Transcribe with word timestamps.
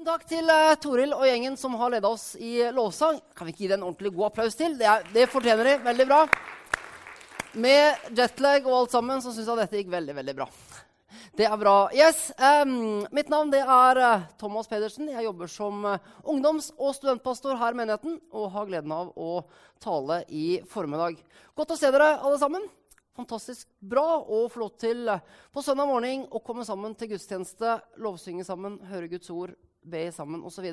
Tusen 0.00 0.14
takk 0.14 0.22
til 0.30 0.48
uh, 0.48 0.78
Toril 0.80 1.10
og 1.12 1.26
gjengen 1.28 1.58
som 1.60 1.74
har 1.76 1.90
leda 1.92 2.08
oss 2.08 2.30
i 2.40 2.62
lovsang. 2.72 3.18
Kan 3.36 3.44
vi 3.44 3.52
ikke 3.52 3.60
gi 3.66 3.68
det 3.68 3.74
en 3.76 3.82
ordentlig 3.84 4.14
god 4.14 4.30
applaus 4.30 4.56
til? 4.56 4.78
Det, 4.80 4.86
er, 4.88 5.02
det 5.12 5.26
fortjener 5.28 5.68
de. 5.68 5.74
Veldig 5.84 6.06
bra. 6.08 6.20
Med 7.60 8.08
jetlag 8.16 8.64
og 8.64 8.78
alt 8.78 8.94
sammen 8.96 9.20
så 9.20 9.34
syns 9.34 9.50
jeg 9.52 9.60
dette 9.60 9.76
gikk 9.76 9.92
veldig, 9.92 10.16
veldig 10.16 10.36
bra. 10.38 10.48
Det 11.36 11.44
er 11.44 11.60
bra. 11.60 11.76
Yes, 11.92 12.30
um, 12.40 13.04
Mitt 13.12 13.28
navn 13.28 13.52
det 13.52 13.60
er 13.60 14.00
uh, 14.00 14.24
Thomas 14.40 14.72
Pedersen. 14.72 15.12
Jeg 15.12 15.28
jobber 15.28 15.52
som 15.52 15.84
uh, 15.84 16.10
ungdoms- 16.24 16.72
og 16.78 16.96
studentpastor 16.96 17.60
her 17.60 17.76
i 17.76 17.82
menigheten 17.84 18.16
og 18.32 18.50
har 18.56 18.72
gleden 18.72 18.96
av 18.96 19.12
å 19.20 19.42
tale 19.84 20.22
i 20.32 20.62
formiddag. 20.72 21.20
Godt 21.52 21.76
å 21.76 21.82
se 21.82 21.92
dere 21.92 22.14
alle 22.16 22.40
sammen 22.40 22.64
fantastisk 23.20 23.68
bra 23.84 24.22
å 24.22 24.46
få 24.48 24.62
lov 24.62 24.78
til 24.80 25.10
på 25.52 25.60
søndag 25.60 25.90
morgen 25.90 26.24
å 26.32 26.40
komme 26.40 26.64
sammen 26.64 26.94
til 26.96 27.10
gudstjeneste, 27.10 27.82
lovsynge 28.00 28.46
sammen, 28.48 28.80
høre 28.88 29.10
Guds 29.12 29.28
ord, 29.34 29.52
be 29.82 30.06
sammen 30.14 30.44
osv. 30.46 30.66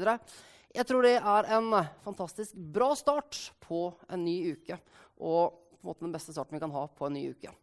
Jeg 0.77 0.85
tror 0.87 1.05
det 1.05 1.15
er 1.17 1.51
en 1.57 1.71
eh, 1.79 1.91
fantastisk 2.05 2.55
bra 2.55 2.91
start 2.97 3.39
på 3.63 3.89
en 4.11 4.23
ny 4.25 4.37
uke. 4.57 4.77
Og 5.17 5.55
på 5.77 5.85
en 5.85 5.89
måte 5.91 6.05
den 6.05 6.15
beste 6.15 6.35
starten 6.35 6.57
vi 6.57 6.63
kan 6.63 6.73
ha 6.73 6.87
på 6.91 7.07
en 7.07 7.15
ny 7.15 7.29
uke. 7.31 7.53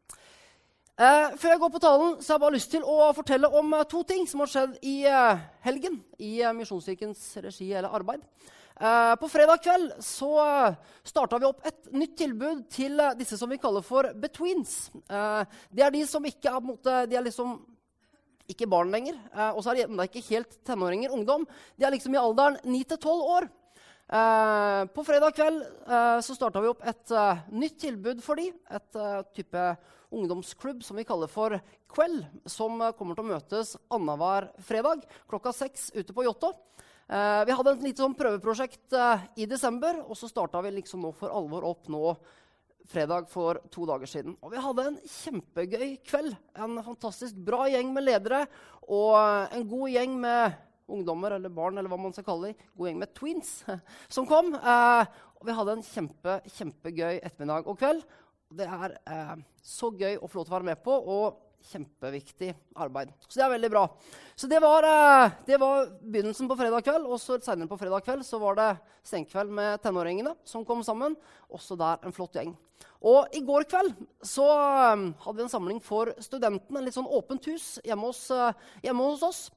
Eh, 0.94 1.34
før 1.34 1.50
jeg 1.50 1.58
går 1.58 1.70
på 1.74 1.82
talen, 1.82 2.10
så 2.22 2.32
har 2.32 2.36
jeg 2.38 2.44
bare 2.44 2.54
lyst 2.54 2.70
til 2.70 2.84
å 2.86 3.08
fortelle 3.16 3.50
om 3.58 3.72
eh, 3.74 3.86
to 3.90 4.04
ting 4.06 4.28
som 4.30 4.44
har 4.44 4.50
skjedd 4.52 4.76
i 4.86 5.00
eh, 5.10 5.40
helgen 5.66 5.98
i 6.22 6.36
eh, 6.38 6.54
Misjonskirkens 6.54 7.22
regi 7.42 7.72
eller 7.72 7.90
arbeid. 7.98 8.22
Eh, 8.78 9.14
på 9.18 9.30
fredag 9.30 9.60
kveld 9.62 9.92
så 10.02 10.30
uh, 10.42 10.94
starta 11.06 11.38
vi 11.38 11.46
opp 11.46 11.66
et 11.66 11.92
nytt 11.94 12.16
tilbud 12.18 12.64
til 12.74 12.98
disse 13.18 13.38
som 13.38 13.50
vi 13.50 13.58
kaller 13.62 13.82
for 13.86 14.08
betweens. 14.18 14.88
Det 15.70 15.84
er 15.86 15.94
de 15.94 16.02
som 16.10 16.26
ikke 16.26 16.50
er, 16.50 16.62
måte, 16.62 16.96
de 17.10 17.18
er 17.18 17.26
liksom 17.26 17.54
ikke 18.50 18.68
barn 18.70 18.92
lenger. 18.92 19.18
og 19.54 19.62
så 19.62 19.72
er 19.72 19.78
de 19.78 19.84
ennå 19.86 20.06
ikke 20.08 20.24
helt 20.28 20.58
tenåringer, 20.66 21.12
ungdom. 21.14 21.46
De 21.76 21.86
er 21.86 21.94
liksom 21.94 22.14
i 22.14 22.20
alderen 22.20 22.58
9-12 22.64 23.22
år. 23.36 23.48
på 24.94 25.04
fredag 25.04 25.32
kveld 25.32 25.62
så 26.20 26.36
starta 26.36 26.60
vi 26.60 26.68
opp 26.68 26.84
et 26.84 27.14
nytt 27.48 27.78
tilbud 27.80 28.20
for 28.22 28.36
dem. 28.36 28.52
Et 28.68 29.00
type 29.32 29.62
ungdomsklubb 30.14 30.84
som 30.84 30.96
vi 30.96 31.06
kaller 31.08 31.30
for 31.30 31.56
Kveld, 31.94 32.24
som 32.46 32.80
kommer 32.98 33.16
til 33.16 33.24
å 33.24 33.32
møtes 33.32 33.74
annenhver 33.92 34.48
fredag 34.66 35.04
klokka 35.30 35.52
seks 35.54 35.90
ute 35.94 36.14
på 36.14 36.26
Jåttå. 36.26 36.52
Eh, 37.04 37.42
vi 37.44 37.52
hadde 37.52 37.74
et 37.74 37.84
lite 37.84 38.02
sånn 38.02 38.16
prøveprosjekt 38.16 38.96
eh, 38.96 39.26
i 39.44 39.48
desember, 39.48 40.00
og 40.08 40.16
så 40.16 40.30
starta 40.30 40.62
vi 40.64 40.72
liksom 40.78 41.04
nå 41.04 41.12
for 41.16 41.34
alvor 41.34 41.66
opp 41.68 41.90
nå 41.92 42.14
fredag 42.90 43.28
for 43.32 43.60
to 43.72 43.86
dager 43.88 44.10
siden. 44.10 44.36
Og 44.44 44.52
vi 44.52 44.60
hadde 44.60 44.86
en 44.88 44.98
kjempegøy 45.08 45.96
kveld. 46.06 46.34
En 46.60 46.78
fantastisk 46.84 47.38
bra 47.46 47.66
gjeng 47.72 47.92
med 47.94 48.06
ledere 48.06 48.44
og 48.84 49.54
en 49.54 49.66
god 49.68 49.92
gjeng 49.94 50.18
med 50.20 50.58
ungdommer 50.94 51.36
eller 51.38 51.52
barn 51.52 51.78
eller 51.80 51.88
hva 51.88 52.00
man 52.00 52.12
skal 52.12 52.26
kalle 52.26 52.52
dem. 52.52 52.66
God 52.76 52.90
gjeng 52.90 53.00
med 53.00 53.14
twins 53.16 53.54
som 54.14 54.28
kom. 54.28 54.52
Eh, 54.54 55.14
og 55.40 55.48
vi 55.48 55.56
hadde 55.56 55.78
en 55.78 55.86
kjempe, 55.86 56.38
kjempegøy 56.58 57.18
ettermiddag 57.22 57.70
og 57.70 57.80
kveld. 57.80 58.04
Det 58.54 58.68
er 58.68 58.98
eh, 59.10 59.34
så 59.64 59.90
gøy 59.90 60.18
å 60.18 60.28
få 60.28 60.40
lov 60.40 60.48
til 60.48 60.54
å 60.54 60.58
være 60.58 60.70
med 60.72 60.84
på. 60.84 60.94
og 61.16 61.40
kjempeviktig 61.70 62.52
arbeid. 62.76 63.12
Så 63.26 63.38
det 63.38 63.44
er 63.46 63.52
veldig 63.54 63.70
bra. 63.72 63.84
Så 64.36 64.48
det 64.50 64.60
var, 64.62 64.84
eh, 64.84 65.32
det 65.46 65.58
var 65.60 65.88
begynnelsen 66.02 66.48
på 66.48 66.56
fredag 66.58 66.84
kveld. 66.84 67.06
Og 67.06 67.20
senere 67.20 67.68
på 67.68 67.78
fredag 67.80 68.04
kveld 68.04 68.24
så 68.26 68.40
var 68.40 68.54
det 68.58 68.70
senkveld 69.04 69.50
med 69.50 69.82
tenåringene 69.82 70.34
som 70.44 70.64
kom 70.64 70.82
sammen. 70.84 71.16
Også 71.50 71.76
der 71.78 71.98
en 72.04 72.12
flott 72.12 72.34
gjeng. 72.34 72.54
Og 73.04 73.28
i 73.36 73.40
går 73.44 73.66
kveld 73.68 73.94
så 74.22 74.46
eh, 74.48 75.04
hadde 75.24 75.36
vi 75.36 75.46
en 75.46 75.54
samling 75.56 75.80
for 75.82 76.12
studentene. 76.18 76.78
En 76.78 76.84
litt 76.84 76.96
sånn 76.96 77.10
åpent 77.10 77.44
hus 77.50 77.78
hjemme 77.84 78.10
hos, 78.10 78.30
eh, 78.30 78.52
hjemme 78.84 79.10
hos 79.10 79.22
oss. 79.22 79.50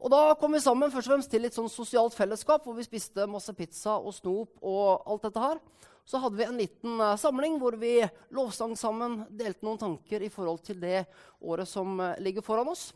Og 0.00 0.08
da 0.08 0.34
kom 0.40 0.52
vi 0.56 0.62
sammen 0.64 0.88
først 0.88 1.10
og 1.10 1.12
fremst 1.12 1.30
til 1.30 1.42
litt 1.44 1.56
sånn 1.56 1.68
sosialt 1.68 2.14
fellesskap, 2.16 2.64
hvor 2.64 2.72
vi 2.72 2.86
spiste 2.86 3.26
masse 3.28 3.52
pizza 3.52 3.98
og 4.00 4.14
snop 4.16 4.62
og 4.64 5.02
alt 5.04 5.26
dette 5.28 5.42
her 5.44 5.60
så 6.04 6.20
hadde 6.22 6.36
vi 6.36 6.46
en 6.46 6.58
liten 6.58 7.00
uh, 7.00 7.16
samling 7.20 7.58
hvor 7.60 7.76
vi 7.80 7.98
lovsang 8.34 8.76
sammen, 8.78 9.20
delte 9.30 9.66
noen 9.66 9.80
tanker 9.80 10.22
i 10.22 10.30
forhold 10.32 10.62
til 10.66 10.80
det 10.82 11.04
året 11.40 11.68
som 11.68 12.00
uh, 12.00 12.16
ligger 12.22 12.44
foran 12.44 12.70
oss. 12.72 12.90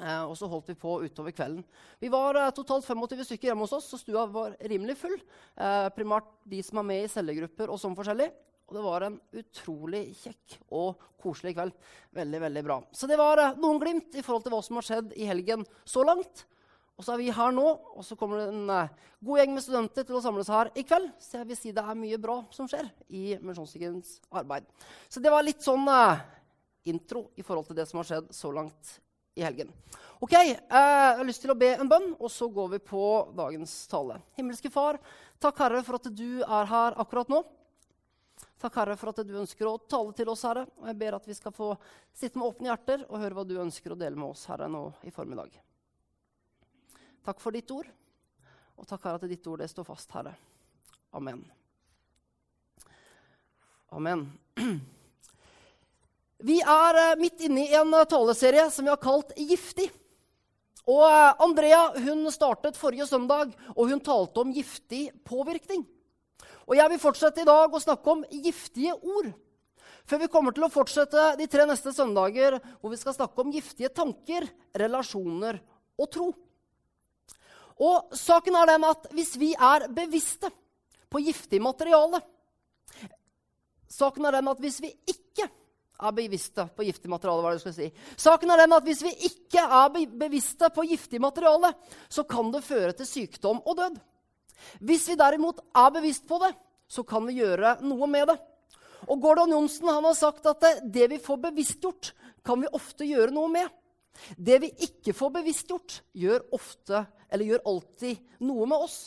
Uh, 0.00 0.24
og 0.30 0.36
så 0.38 0.48
holdt 0.48 0.70
vi 0.70 0.78
på 0.80 0.98
utover 1.04 1.34
kvelden. 1.36 1.64
Vi 2.00 2.12
var 2.12 2.38
totalt 2.56 2.86
25 2.86 3.26
stykker 3.28 3.50
hjemme 3.50 3.66
hos 3.66 3.74
oss, 3.76 3.90
så 3.90 4.00
stua 4.00 4.24
var 4.30 4.56
rimelig 4.60 4.96
full. 5.00 5.18
primært 5.96 6.30
de 6.48 6.62
som 6.64 6.80
er 6.80 6.88
med 6.88 7.04
i 7.04 7.10
cellegrupper 7.12 7.68
og 7.68 7.80
sånn 7.82 7.98
forskjellig. 7.98 8.30
Og 8.70 8.76
det 8.76 8.84
var 8.86 9.02
en 9.02 9.18
utrolig 9.34 10.04
kjekk 10.14 10.60
og 10.78 11.02
koselig 11.20 11.56
kveld. 11.56 11.74
Veldig, 12.14 12.40
veldig 12.46 12.62
bra. 12.64 12.76
Så 12.94 13.10
det 13.10 13.18
var 13.18 13.42
noen 13.58 13.80
glimt 13.82 14.14
i 14.14 14.22
forhold 14.22 14.46
til 14.46 14.54
hva 14.54 14.62
som 14.62 14.78
har 14.78 14.86
skjedd 14.86 15.16
i 15.18 15.26
helgen 15.26 15.66
så 15.82 16.06
langt. 16.06 16.46
Og 17.00 17.04
så 17.06 17.14
er 17.14 17.22
vi 17.22 17.30
her 17.32 17.52
nå, 17.56 17.64
og 17.96 18.04
så 18.04 18.12
kommer 18.20 18.42
det 18.42 18.50
en 18.52 18.66
uh, 18.68 19.12
god 19.24 19.40
gjeng 19.40 19.54
med 19.56 19.64
studenter 19.64 20.04
til 20.04 20.18
å 20.18 20.20
samles 20.20 20.50
her 20.52 20.68
i 20.76 20.82
kveld. 20.84 21.06
Så 21.16 21.38
jeg 21.38 21.48
vil 21.48 21.56
si 21.56 21.70
det 21.72 21.80
er 21.80 21.96
mye 21.96 22.18
bra 22.20 22.34
som 22.52 22.66
skjer 22.68 22.90
i 23.08 23.38
Misjonskirkens 23.40 24.18
arbeid. 24.36 24.66
Så 25.08 25.22
det 25.24 25.32
var 25.32 25.46
litt 25.46 25.64
sånn 25.64 25.88
uh, 25.88 26.20
intro 26.92 27.30
i 27.40 27.44
forhold 27.46 27.70
til 27.70 27.78
det 27.78 27.86
som 27.88 28.02
har 28.02 28.10
skjedd 28.10 28.28
så 28.36 28.50
langt 28.52 28.98
i 29.32 29.46
helgen. 29.46 29.72
Ok, 30.20 30.34
uh, 30.36 30.44
Jeg 30.44 31.16
har 31.22 31.24
lyst 31.24 31.40
til 31.40 31.54
å 31.54 31.56
be 31.56 31.70
en 31.72 31.88
bønn, 31.88 32.10
og 32.20 32.28
så 32.28 32.50
går 32.52 32.68
vi 32.74 32.82
på 32.92 33.06
dagens 33.40 33.78
tale. 33.88 34.20
Himmelske 34.36 34.68
Far, 34.74 35.00
takk 35.40 35.64
Herre 35.64 35.80
for 35.86 35.96
at 36.02 36.12
du 36.12 36.44
er 36.44 36.68
her 36.74 37.00
akkurat 37.00 37.32
nå. 37.32 37.40
Takk, 38.60 38.76
Herre, 38.76 38.98
for 39.00 39.14
at 39.14 39.24
du 39.24 39.38
ønsker 39.40 39.64
å 39.64 39.78
tale 39.88 40.12
til 40.20 40.28
oss, 40.28 40.44
Herre. 40.44 40.66
Og 40.82 40.92
jeg 40.92 41.00
ber 41.00 41.16
at 41.16 41.24
vi 41.24 41.40
skal 41.40 41.56
få 41.56 41.72
sitte 42.12 42.36
med 42.36 42.52
åpne 42.52 42.68
hjerter 42.68 43.08
og 43.08 43.24
høre 43.24 43.40
hva 43.40 43.48
du 43.48 43.56
ønsker 43.64 43.96
å 43.96 44.00
dele 44.04 44.20
med 44.20 44.34
oss, 44.34 44.44
Herre, 44.52 44.68
nå 44.68 44.90
i 45.08 45.16
formiddag. 45.16 45.56
Takk 47.30 47.38
for 47.38 47.54
ditt 47.54 47.70
ord. 47.70 47.86
Og 48.74 48.86
takk, 48.90 49.04
Herre, 49.06 49.20
at 49.20 49.30
ditt 49.30 49.44
ord 49.46 49.60
det 49.62 49.68
står 49.70 49.86
fast, 49.86 50.08
Herre. 50.16 50.32
Amen. 51.14 51.44
Amen. 53.94 54.24
Vi 56.48 56.56
er 56.58 56.98
eh, 56.98 57.12
midt 57.20 57.44
inne 57.46 57.68
i 57.68 57.76
en 57.78 57.94
eh, 57.94 58.08
taleserie 58.10 58.64
som 58.74 58.88
vi 58.88 58.90
har 58.90 58.98
kalt 58.98 59.30
Giftig. 59.38 59.86
Og 60.90 61.04
eh, 61.06 61.44
Andrea 61.46 61.84
hun 62.00 62.26
startet 62.34 62.80
forrige 62.80 63.06
søndag, 63.06 63.54
og 63.76 63.94
hun 63.94 64.02
talte 64.02 64.42
om 64.42 64.50
giftig 64.56 65.04
påvirkning. 65.22 65.86
Og 66.66 66.74
Jeg 66.80 66.96
vil 66.96 67.04
fortsette 67.06 67.44
i 67.44 67.50
dag 67.52 67.70
å 67.70 67.84
snakke 67.86 68.16
om 68.16 68.26
giftige 68.26 68.98
ord. 68.98 69.30
Før 70.02 70.24
vi 70.24 70.32
kommer 70.34 70.56
til 70.56 70.66
å 70.66 70.74
fortsette 70.74 71.30
de 71.38 71.46
tre 71.46 71.70
neste 71.70 71.94
søndager, 71.94 72.58
hvor 72.80 72.90
vi 72.90 72.98
skal 72.98 73.20
snakke 73.20 73.44
om 73.44 73.54
giftige 73.54 73.94
tanker, 73.94 74.50
relasjoner 74.74 75.62
og 75.94 76.10
tro. 76.10 76.32
Og 77.80 78.16
saken 78.16 78.56
er 78.60 78.74
den 78.74 78.84
at 78.88 79.08
hvis 79.16 79.34
vi 79.40 79.54
er 79.54 79.88
bevisste 79.94 80.50
på 81.10 81.22
giftig 81.24 81.62
materiale 81.62 82.20
Saken 83.90 84.26
er 84.28 84.36
den 84.38 84.48
at 84.52 84.60
hvis 84.62 84.78
vi 84.82 84.90
ikke 85.10 85.48
er 86.00 86.12
bevisste 86.14 86.68
på 86.76 86.84
giftig 86.86 87.10
materiale, 87.10 87.42
hva 87.42 87.50
er 87.50 87.58
det 87.58 87.64
skal 87.64 87.74
si? 87.74 87.88
Saken 88.22 88.52
er 88.54 88.62
den 88.62 88.76
at 88.76 88.86
hvis 88.86 89.02
vi 89.02 89.10
ikke 89.26 89.64
er 89.66 89.90
bevisste 90.22 90.70
på 90.72 90.84
giftig 90.88 91.20
materiale, 91.20 91.72
så 92.08 92.22
kan 92.24 92.52
det 92.54 92.62
føre 92.64 92.94
til 92.96 93.08
sykdom 93.08 93.58
og 93.66 93.76
død. 93.80 93.98
Hvis 94.86 95.08
vi 95.10 95.18
derimot 95.18 95.58
er 95.74 95.90
bevisst 95.96 96.28
på 96.28 96.38
det, 96.44 96.52
så 96.88 97.02
kan 97.02 97.26
vi 97.26 97.40
gjøre 97.40 97.80
noe 97.82 98.08
med 98.10 98.30
det. 98.30 98.38
Og 99.10 99.20
Gordon 99.20 99.52
Johnsen 99.56 99.90
har 99.90 100.14
sagt 100.14 100.46
at 100.46 100.64
det 100.84 101.10
vi 101.10 101.20
får 101.22 101.42
bevisstgjort, 101.48 102.12
kan 102.46 102.62
vi 102.62 102.70
ofte 102.72 103.08
gjøre 103.08 103.34
noe 103.34 103.50
med. 103.52 103.68
Det 104.36 104.58
vi 104.62 104.70
ikke 104.86 105.14
får 105.16 105.32
bevisstgjort, 105.38 106.00
gjør 106.12 106.44
ofte 106.56 107.04
eller 107.30 107.46
gjør 107.46 107.66
alltid 107.72 108.20
noe 108.46 108.68
med 108.68 108.86
oss. 108.88 108.98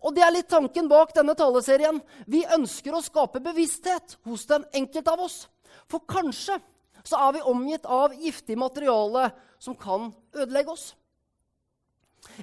Og 0.00 0.14
Det 0.14 0.22
er 0.22 0.34
litt 0.34 0.50
tanken 0.50 0.88
bak 0.88 1.14
denne 1.16 1.34
taleserien. 1.34 1.98
Vi 2.26 2.44
ønsker 2.46 2.94
å 2.94 3.02
skape 3.02 3.42
bevissthet 3.42 4.18
hos 4.28 4.46
den 4.46 4.64
enkelte 4.72 5.10
av 5.12 5.24
oss. 5.26 5.48
For 5.90 6.04
kanskje 6.06 6.60
så 7.02 7.18
er 7.26 7.36
vi 7.38 7.48
omgitt 7.48 7.86
av 7.88 8.14
giftig 8.14 8.56
materiale 8.60 9.30
som 9.58 9.74
kan 9.74 10.12
ødelegge 10.36 10.74
oss. 10.76 10.92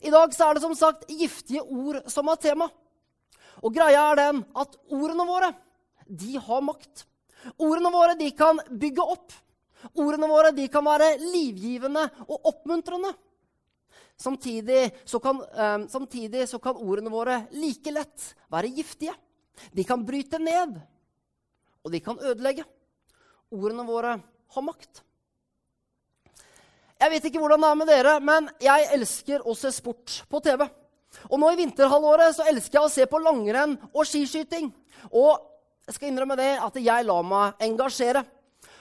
I 0.01 0.11
dag 0.11 0.33
så 0.33 0.47
er 0.49 0.57
det 0.57 0.65
som 0.65 0.75
sagt 0.75 1.07
giftige 1.09 1.63
ord 1.63 2.01
som 2.11 2.27
er 2.31 2.41
tema. 2.41 2.67
Og 3.63 3.73
greia 3.73 4.09
er 4.11 4.19
den 4.19 4.43
at 4.57 4.75
ordene 4.93 5.25
våre 5.27 5.51
de 6.07 6.37
har 6.41 6.63
makt. 6.65 7.05
Ordene 7.57 7.91
våre 7.93 8.15
de 8.19 8.29
kan 8.35 8.59
bygge 8.69 9.05
opp. 9.05 9.33
Ordene 9.93 10.29
våre 10.29 10.51
de 10.55 10.67
kan 10.71 10.85
være 10.85 11.15
livgivende 11.21 12.03
og 12.27 12.49
oppmuntrende. 12.51 13.13
Samtidig 14.17 14.91
så, 15.05 15.19
kan, 15.21 15.41
eh, 15.41 15.87
samtidig 15.87 16.47
så, 16.49 16.59
kan, 16.59 16.77
ordene 16.77 17.13
våre 17.13 17.43
like 17.53 17.91
lett 17.93 18.31
være 18.49 18.73
giftige. 18.73 19.13
De 19.73 19.83
kan 19.85 20.05
bryte 20.05 20.39
ned, 20.41 20.79
og 21.85 21.91
de 21.93 22.01
kan 22.01 22.17
ødelegge. 22.19 22.65
Ordene 23.53 23.85
våre 23.85 24.17
har 24.55 24.65
makt. 24.65 25.03
Jeg 26.97 27.13
vet 27.13 27.25
ikke 27.29 27.39
hvordan 27.39 27.61
det 27.61 27.69
er 27.69 27.77
med 27.77 27.89
dere, 27.91 28.13
men 28.19 28.49
jeg 28.61 28.87
elsker 28.95 29.45
å 29.45 29.53
se 29.57 29.69
sport 29.71 30.23
på 30.29 30.41
TV. 30.41 30.65
Og 31.29 31.37
nå 31.39 31.51
i 31.53 31.59
vinterhalvåret 31.59 32.35
så 32.35 32.47
elsker 32.49 32.79
jeg 32.79 32.87
å 32.87 32.91
se 32.91 33.05
på 33.09 33.21
langrenn 33.21 33.75
og 33.93 34.05
skiskyting. 34.09 34.71
Og 35.13 35.37
jeg 35.85 35.95
skal 35.95 36.09
innrømme 36.09 36.37
det 36.39 36.55
at 36.57 36.79
jeg 36.81 37.05
lar 37.05 37.23
meg 37.25 37.61
engasjere. 37.67 38.25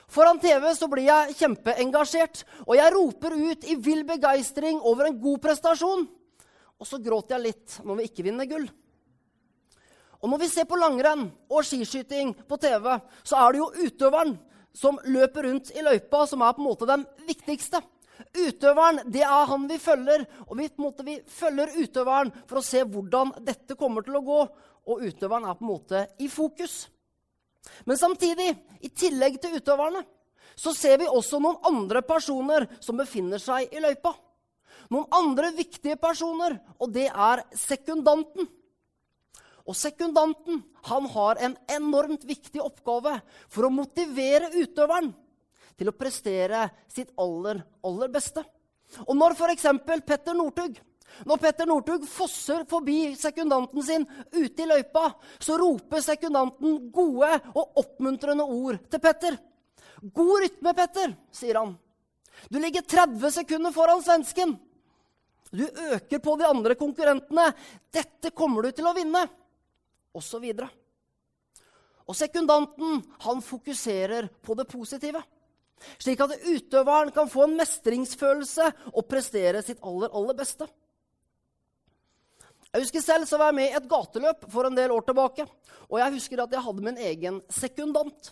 Foran 0.06 0.38
TV 0.38 0.69
så 0.79 0.87
blir 0.91 1.08
jeg 1.08 1.35
kjempeengasjert, 1.41 2.44
og 2.67 2.76
jeg 2.79 2.94
roper 2.94 3.35
ut 3.35 3.67
i 3.67 3.76
vill 3.82 4.05
begeistring 4.06 4.79
over 4.87 5.08
en 5.08 5.19
god 5.20 5.43
prestasjon. 5.43 6.06
Og 6.76 6.87
så 6.87 7.00
gråter 7.03 7.37
jeg 7.37 7.47
litt 7.49 7.79
når 7.87 7.99
vi 7.99 8.11
ikke 8.11 8.26
vinner 8.26 8.49
gull. 8.49 8.69
Og 10.23 10.31
når 10.31 10.41
vi 10.44 10.49
ser 10.50 10.69
på 10.69 10.79
langrenn 10.81 11.26
og 11.50 11.67
skiskyting 11.67 12.32
på 12.49 12.58
TV, 12.61 12.87
så 13.26 13.41
er 13.43 13.53
det 13.53 13.61
jo 13.61 13.88
utøveren 13.88 14.37
som 14.76 14.99
løper 15.08 15.49
rundt 15.49 15.73
i 15.73 15.85
løypa, 15.85 16.25
som 16.29 16.43
er 16.44 16.55
på 16.56 16.62
en 16.62 16.69
måte 16.69 16.88
den 16.88 17.05
viktigste. 17.29 17.81
Utøveren 18.37 19.03
det 19.12 19.25
er 19.26 19.49
han 19.50 19.67
vi 19.69 19.79
følger, 19.81 20.25
og 20.47 20.56
vi, 20.58 20.69
på 20.69 20.81
en 20.81 20.87
måte, 20.87 21.05
vi 21.05 21.19
følger 21.20 21.75
utøveren 21.76 22.32
for 22.47 22.61
å 22.61 22.64
se 22.64 22.85
hvordan 22.85 23.35
dette 23.44 23.76
kommer 23.76 24.05
til 24.05 24.20
å 24.20 24.25
gå. 24.25 24.43
Og 24.87 25.03
utøveren 25.03 25.49
er 25.49 25.56
på 25.58 25.67
en 25.67 25.73
måte 25.73 26.05
i 26.23 26.29
fokus. 26.32 26.87
Men 27.86 27.98
samtidig, 27.98 28.52
i 28.80 28.90
tillegg 28.90 29.40
til 29.42 29.56
utøverne, 29.58 30.02
så 30.56 30.72
ser 30.72 31.00
vi 31.02 31.08
også 31.10 31.40
noen 31.42 31.58
andre 31.68 32.00
personer 32.06 32.66
som 32.80 32.96
befinner 32.98 33.42
seg 33.42 33.72
i 33.74 33.82
løypa. 33.82 34.14
Noen 34.92 35.08
andre 35.14 35.50
viktige 35.56 35.98
personer, 36.00 36.56
og 36.78 36.92
det 36.94 37.08
er 37.10 37.42
sekundanten. 37.58 38.48
Og 39.66 39.74
sekundanten 39.74 40.62
han 40.86 41.08
har 41.10 41.40
en 41.42 41.56
enormt 41.74 42.24
viktig 42.26 42.62
oppgave 42.62 43.16
for 43.50 43.66
å 43.66 43.74
motivere 43.74 44.52
utøveren 44.54 45.10
til 45.76 45.90
å 45.90 45.96
prestere 45.96 46.69
sitt 46.88 47.10
aller, 47.20 47.60
aller 47.84 48.12
beste. 48.14 48.44
Og 49.10 49.16
når 49.19 49.34
f.eks. 49.34 49.66
Petter 50.06 50.36
Northug 50.38 50.78
når 51.25 51.41
Petter 51.41 51.69
Northug 51.69 52.05
fosser 52.08 52.64
forbi 52.69 53.14
sekundanten 53.17 53.82
sin 53.85 54.05
ute 54.35 54.62
i 54.62 54.69
løypa, 54.69 55.08
så 55.38 55.56
roper 55.61 56.05
sekundanten 56.05 56.91
gode 56.93 57.31
og 57.55 57.81
oppmuntrende 57.82 58.44
ord 58.44 58.81
til 58.91 59.03
Petter. 59.03 59.38
'God 60.03 60.43
rytme, 60.43 60.75
Petter', 60.76 61.17
sier 61.32 61.58
han. 61.58 61.76
'Du 62.50 62.58
ligger 62.61 62.82
30 62.85 63.31
sekunder 63.41 63.73
foran 63.73 64.03
svensken.' 64.03 64.58
'Du 65.53 65.64
øker 65.64 66.19
på 66.19 66.37
de 66.37 66.47
andre 66.47 66.75
konkurrentene. 66.75 67.55
Dette 67.91 68.31
kommer 68.31 68.62
du 68.62 68.70
til 68.73 68.87
å 68.87 68.94
vinne.' 68.94 69.29
Og 70.17 70.23
så 70.23 70.41
videre. 70.41 70.69
Og 72.06 72.14
sekundanten 72.14 73.03
han 73.25 73.43
fokuserer 73.43 74.29
på 74.43 74.55
det 74.55 74.69
positive. 74.70 75.23
Slik 75.99 76.20
at 76.25 76.38
utøveren 76.47 77.11
kan 77.12 77.29
få 77.29 77.44
en 77.44 77.56
mestringsfølelse 77.58 78.69
og 78.94 79.08
prestere 79.11 79.62
sitt 79.64 79.82
aller, 79.85 80.12
aller 80.12 80.37
beste. 80.38 80.69
Jeg 82.76 82.82
husker 82.84 83.00
selv 83.00 83.25
så 83.25 83.38
var 83.40 83.49
jeg 83.49 83.56
med 83.56 83.70
i 83.70 83.76
et 83.78 83.87
gateløp 83.88 84.43
for 84.52 84.69
en 84.69 84.75
del 84.76 84.93
år 84.93 85.05
tilbake. 85.06 85.46
Og 85.88 85.96
jeg 85.96 86.12
husker 86.19 86.43
at 86.43 86.50
jeg 86.52 86.61
hadde 86.61 86.82
min 86.84 86.99
egen 87.00 87.38
sekundant. 87.49 88.26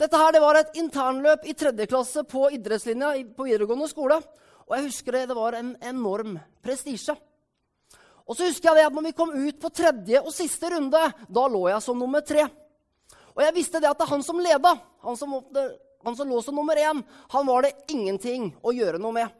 Dette 0.00 0.16
her, 0.16 0.30
det 0.32 0.40
var 0.40 0.56
et 0.56 0.78
internløp 0.80 1.44
i 1.44 1.52
tredje 1.52 1.84
klasse 1.90 2.22
på 2.24 2.46
idrettslinja 2.56 3.10
på 3.36 3.44
videregående 3.44 3.88
skole. 3.90 4.16
Og 4.64 4.72
jeg 4.78 4.86
husker 4.86 5.12
det, 5.12 5.26
det 5.28 5.36
var 5.36 5.58
en 5.58 5.74
enorm 5.90 6.38
prestisje. 6.64 7.12
Og 8.24 8.38
så 8.38 8.48
husker 8.48 8.70
jeg 8.70 8.78
det 8.78 8.86
at 8.88 8.96
når 8.96 9.06
vi 9.10 9.12
kom 9.18 9.34
ut 9.36 9.60
på 9.60 9.72
tredje 9.76 10.24
og 10.24 10.32
siste 10.32 10.72
runde, 10.72 11.04
da 11.28 11.44
lå 11.52 11.60
jeg 11.68 11.84
som 11.84 12.00
nummer 12.00 12.24
tre. 12.24 12.46
Og 13.34 13.44
jeg 13.44 13.56
visste 13.58 13.82
det 13.82 13.90
at 13.90 14.00
det 14.00 14.06
er 14.08 14.14
han 14.14 14.24
som 14.24 14.40
leda, 14.40 14.72
han 15.04 15.20
som, 15.20 15.36
han 16.06 16.16
som 16.16 16.32
lå 16.32 16.40
som 16.48 16.56
nummer 16.56 16.80
én, 16.80 17.04
han 17.36 17.52
var 17.52 17.68
det 17.68 17.76
ingenting 17.92 18.54
å 18.64 18.72
gjøre 18.72 19.02
noe 19.04 19.18
med. 19.20 19.36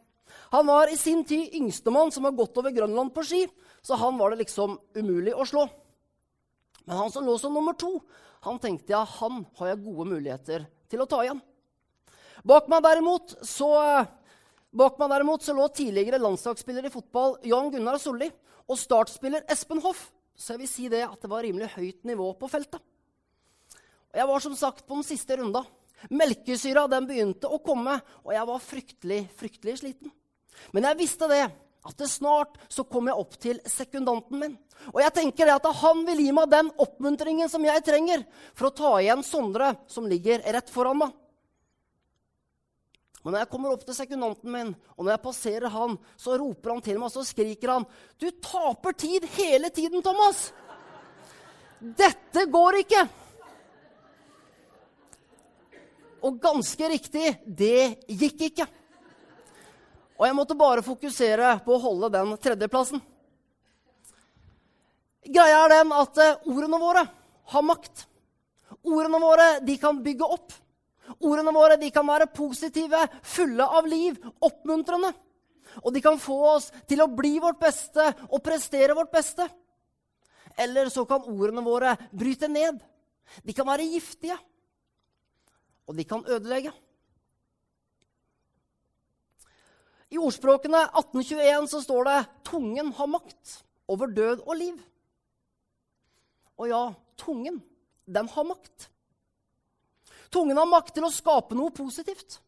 Han 0.53 0.67
var 0.67 0.93
i 0.93 0.99
sin 0.99 1.25
tid 1.25 1.55
yngstemann 1.57 2.13
som 2.13 2.29
har 2.29 2.37
gått 2.37 2.59
over 2.59 2.75
Grønland 2.75 3.15
på 3.15 3.25
ski, 3.25 3.45
så 3.83 3.99
han 4.01 4.19
var 4.21 4.33
det 4.33 4.43
liksom 4.45 4.79
umulig 4.97 5.35
å 5.35 5.47
slå. 5.49 5.67
Men 6.85 6.97
han 6.97 7.13
som 7.13 7.27
lå 7.27 7.37
som 7.39 7.55
nummer 7.55 7.77
to, 7.79 7.99
han 8.45 8.61
tenkte 8.61 8.95
jeg 8.95 9.15
han 9.19 9.45
har 9.61 9.73
jeg 9.73 9.83
gode 9.85 10.09
muligheter 10.11 10.67
til 10.91 11.03
å 11.03 11.09
ta 11.09 11.23
igjen. 11.25 11.41
Bak 12.47 12.71
meg 12.73 12.85
derimot 12.85 13.35
så, 13.45 13.69
bak 14.73 15.01
meg 15.01 15.13
derimot 15.13 15.45
så 15.45 15.55
lå 15.57 15.67
tidligere 15.77 16.21
landslagsspiller 16.23 16.89
i 16.89 16.93
fotball 16.93 17.37
Jan 17.45 17.69
Gunnar 17.73 18.01
Solli 18.01 18.31
og 18.71 18.79
startspiller 18.81 19.45
Espen 19.51 19.83
Hoff. 19.85 20.09
Så 20.41 20.55
jeg 20.55 20.63
vil 20.63 20.71
si 20.73 20.87
det 20.89 21.03
at 21.05 21.21
det 21.21 21.29
var 21.29 21.45
rimelig 21.45 21.75
høyt 21.75 22.07
nivå 22.09 22.31
på 22.41 22.49
feltet. 22.49 22.81
Og 24.11 24.19
jeg 24.19 24.29
var 24.31 24.43
som 24.43 24.57
sagt 24.59 24.87
på 24.87 24.97
den 24.97 25.07
siste 25.07 25.37
runda. 25.37 25.63
Melkesyra 26.09 26.87
den 26.89 27.05
begynte 27.07 27.51
å 27.51 27.61
komme, 27.61 27.99
og 28.25 28.33
jeg 28.33 28.49
var 28.49 28.63
fryktelig, 28.65 29.21
fryktelig 29.37 29.77
sliten. 29.83 30.13
Men 30.73 30.89
jeg 30.89 30.99
visste 31.03 31.29
det, 31.31 31.45
at 31.87 31.97
det 31.97 32.11
snart 32.13 32.59
så 32.69 32.85
kom 32.85 33.09
jeg 33.09 33.17
opp 33.17 33.39
til 33.41 33.61
sekundanten 33.69 34.41
min. 34.41 34.59
Og 34.93 35.01
jeg 35.01 35.15
tenker 35.17 35.53
at 35.53 35.67
han 35.81 36.05
vil 36.09 36.21
gi 36.25 36.33
meg 36.37 36.53
den 36.53 36.69
oppmuntringen 36.81 37.49
som 37.53 37.65
jeg 37.65 37.85
trenger 37.85 38.25
for 38.53 38.69
å 38.69 38.77
ta 38.77 38.93
igjen 39.01 39.25
Sondre, 39.25 39.75
som 39.89 40.09
ligger 40.09 40.45
rett 40.45 40.73
foran 40.73 41.01
meg. 41.01 41.17
Men 43.21 43.35
når 43.35 43.43
jeg 43.43 43.51
kommer 43.53 43.75
opp 43.75 43.83
til 43.85 43.97
sekundanten 43.97 44.53
min, 44.53 44.73
og 44.97 45.05
når 45.05 45.13
jeg 45.13 45.25
passerer 45.27 45.73
han, 45.73 45.97
så 46.17 46.39
roper 46.41 46.73
han 46.73 46.85
til 46.85 46.97
meg 46.97 47.11
og 47.11 47.15
så 47.19 47.25
skriker 47.29 47.75
han, 47.75 47.85
'Du 48.17 48.31
taper 48.41 48.97
tid 48.97 49.29
hele 49.37 49.69
tiden, 49.69 50.03
Thomas!' 50.03 50.53
Dette 51.81 52.45
går 52.45 52.81
ikke! 52.85 53.09
Og 56.21 56.37
ganske 56.41 56.89
riktig, 56.89 57.39
det 57.45 58.05
gikk 58.09 58.43
ikke. 58.51 58.67
Og 60.21 60.27
jeg 60.29 60.37
måtte 60.37 60.57
bare 60.59 60.85
fokusere 60.85 61.55
på 61.65 61.73
å 61.73 61.81
holde 61.81 62.11
den 62.13 62.35
tredjeplassen. 62.45 63.01
Greia 65.25 65.63
er 65.65 65.73
den 65.73 65.95
at 65.97 66.19
eh, 66.21 66.43
ordene 66.51 66.81
våre 66.81 67.07
har 67.55 67.65
makt. 67.65 68.05
Ordene 68.85 69.21
våre 69.23 69.47
de 69.65 69.77
kan 69.81 70.03
bygge 70.05 70.29
opp. 70.37 70.53
Ordene 71.25 71.55
våre 71.57 71.79
de 71.81 71.89
kan 71.93 72.05
være 72.07 72.29
positive, 72.37 73.01
fulle 73.25 73.65
av 73.65 73.89
liv, 73.89 74.21
oppmuntrende. 74.45 75.15
Og 75.81 75.95
de 75.95 76.05
kan 76.05 76.21
få 76.21 76.37
oss 76.51 76.69
til 76.89 77.01
å 77.01 77.09
bli 77.09 77.39
vårt 77.41 77.61
beste 77.63 78.11
og 78.29 78.43
prestere 78.45 78.97
vårt 78.97 79.13
beste. 79.15 79.49
Eller 80.61 80.93
så 80.93 81.07
kan 81.09 81.25
ordene 81.25 81.65
våre 81.65 81.97
bryte 82.13 82.49
ned. 82.53 82.77
De 83.41 83.57
kan 83.57 83.69
være 83.73 83.89
giftige. 83.89 84.37
Og 85.89 85.97
de 85.97 86.05
kan 86.05 86.29
ødelegge. 86.29 86.77
I 90.11 90.19
ordspråkene 90.19 90.83
1821 90.91 91.69
så 91.71 91.81
står 91.83 92.05
det 92.05 92.27
'tungen 92.45 92.93
har 92.93 93.07
makt 93.07 93.65
over 93.89 94.07
død 94.07 94.41
og 94.47 94.57
liv'. 94.57 94.81
Og 96.59 96.69
ja, 96.69 96.95
tungen, 97.17 97.63
den 98.07 98.29
har 98.29 98.45
makt. 98.45 98.91
Tungen 100.31 100.57
har 100.57 100.67
makt 100.67 100.95
til 100.95 101.05
å 101.05 101.15
skape 101.15 101.55
noe 101.55 101.71
positivt. 101.71 102.41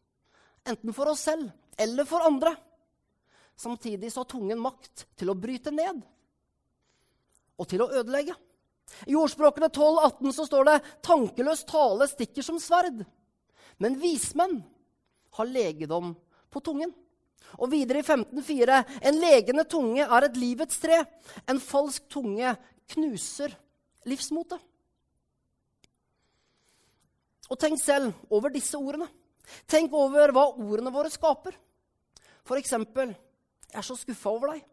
Enten 0.65 0.93
for 0.93 1.11
oss 1.11 1.23
selv 1.23 1.51
eller 1.77 2.05
for 2.05 2.19
andre. 2.19 2.55
Samtidig 3.55 4.11
så 4.11 4.19
har 4.23 4.31
tungen 4.31 4.59
makt 4.59 5.05
til 5.15 5.29
å 5.29 5.37
bryte 5.37 5.71
ned 5.71 6.01
og 7.57 7.67
til 7.69 7.83
å 7.83 7.91
ødelegge. 7.91 8.35
I 9.07 9.15
ordspråkene 9.15 9.69
12-18 9.69 10.31
så 10.35 10.45
står 10.45 10.65
det 10.65 10.83
'tankeløs 11.01 11.63
tale 11.63 12.07
stikker 12.07 12.43
som 12.43 12.59
sverd'. 12.59 13.05
Men 13.77 13.99
vismenn 13.99 14.63
har 15.31 15.45
legedom 15.45 16.15
på 16.51 16.59
tungen. 16.59 16.93
Og 17.59 17.69
videre 17.71 18.01
i 18.01 18.05
15,4.: 18.05 18.79
En 19.03 19.19
legende 19.21 19.65
tunge 19.69 20.05
er 20.05 20.27
et 20.27 20.37
livets 20.39 20.79
tre. 20.81 21.03
En 21.47 21.59
falsk 21.61 22.07
tunge 22.09 22.55
knuser 22.93 23.53
livsmotet. 24.09 24.59
Og 27.51 27.59
tenk 27.59 27.79
selv 27.81 28.13
over 28.33 28.53
disse 28.53 28.77
ordene. 28.79 29.07
Tenk 29.69 29.93
over 29.93 30.31
hva 30.33 30.47
ordene 30.53 30.93
våre 30.93 31.11
skaper. 31.11 31.55
For 32.47 32.59
eksempel 32.59 33.13
Jeg 33.73 33.79
er 33.81 33.85
så 33.87 33.95
skuffa 33.97 34.29
over 34.29 34.51
deg. 34.53 34.65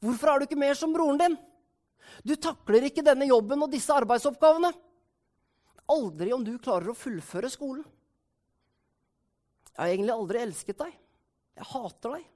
Hvorfor 0.00 0.30
er 0.30 0.38
du 0.40 0.46
ikke 0.46 0.56
mer 0.56 0.72
som 0.74 0.94
broren 0.94 1.18
din? 1.20 1.34
Du 2.24 2.32
takler 2.40 2.86
ikke 2.88 3.04
denne 3.04 3.28
jobben 3.28 3.60
og 3.60 3.70
disse 3.70 3.92
arbeidsoppgavene. 3.92 4.70
Aldri 5.92 6.32
om 6.32 6.40
du 6.46 6.54
klarer 6.56 6.88
å 6.88 6.96
fullføre 6.96 7.50
skolen. 7.52 7.84
Jeg 9.72 9.76
har 9.76 9.92
egentlig 9.92 10.14
aldri 10.14 10.40
elsket 10.40 10.80
deg. 10.80 10.96
'Jeg 11.56 11.68
hater 11.68 12.16
deg'. 12.16 12.28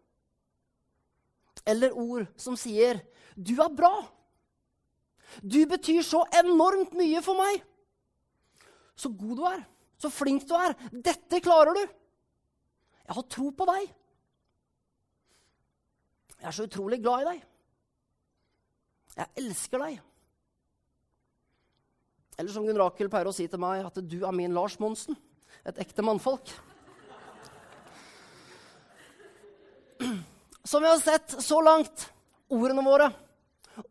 Eller 1.67 1.97
ord 1.97 2.27
som 2.37 2.57
sier 2.57 3.01
'Du 3.37 3.61
er 3.63 3.73
bra'. 3.73 4.09
Du 5.43 5.67
betyr 5.67 6.03
så 6.03 6.25
enormt 6.45 6.95
mye 6.95 7.23
for 7.23 7.35
meg. 7.35 7.63
Så 8.97 9.11
god 9.13 9.37
du 9.37 9.45
er, 9.45 9.65
så 9.99 10.11
flink 10.11 10.47
du 10.49 10.55
er. 10.55 10.77
Dette 10.93 11.41
klarer 11.41 11.75
du. 11.75 11.83
Jeg 13.07 13.15
har 13.15 13.23
tro 13.23 13.51
på 13.51 13.67
deg. 13.69 13.95
Jeg 16.41 16.49
er 16.49 16.57
så 16.57 16.67
utrolig 16.69 17.01
glad 17.03 17.23
i 17.23 17.29
deg. 17.31 17.45
Jeg 19.17 19.33
elsker 19.43 19.83
deg. 19.85 20.01
Eller 22.37 22.53
som 22.53 22.67
Gunn 22.69 22.79
Rakel 22.81 23.09
pleier 23.09 23.31
å 23.31 23.35
si 23.35 23.47
til 23.49 23.61
meg, 23.63 23.87
at 23.87 24.01
du 24.05 24.19
er 24.27 24.35
min 24.37 24.53
Lars 24.57 24.77
Monsen. 24.83 25.17
Et 25.67 25.79
ekte 25.81 26.05
mannfolk. 26.05 26.53
Som 30.67 30.83
vi 30.83 30.89
har 30.89 30.99
sett 30.99 31.37
så 31.43 31.61
langt, 31.63 32.09
ordene 32.51 32.83
våre 32.83 33.13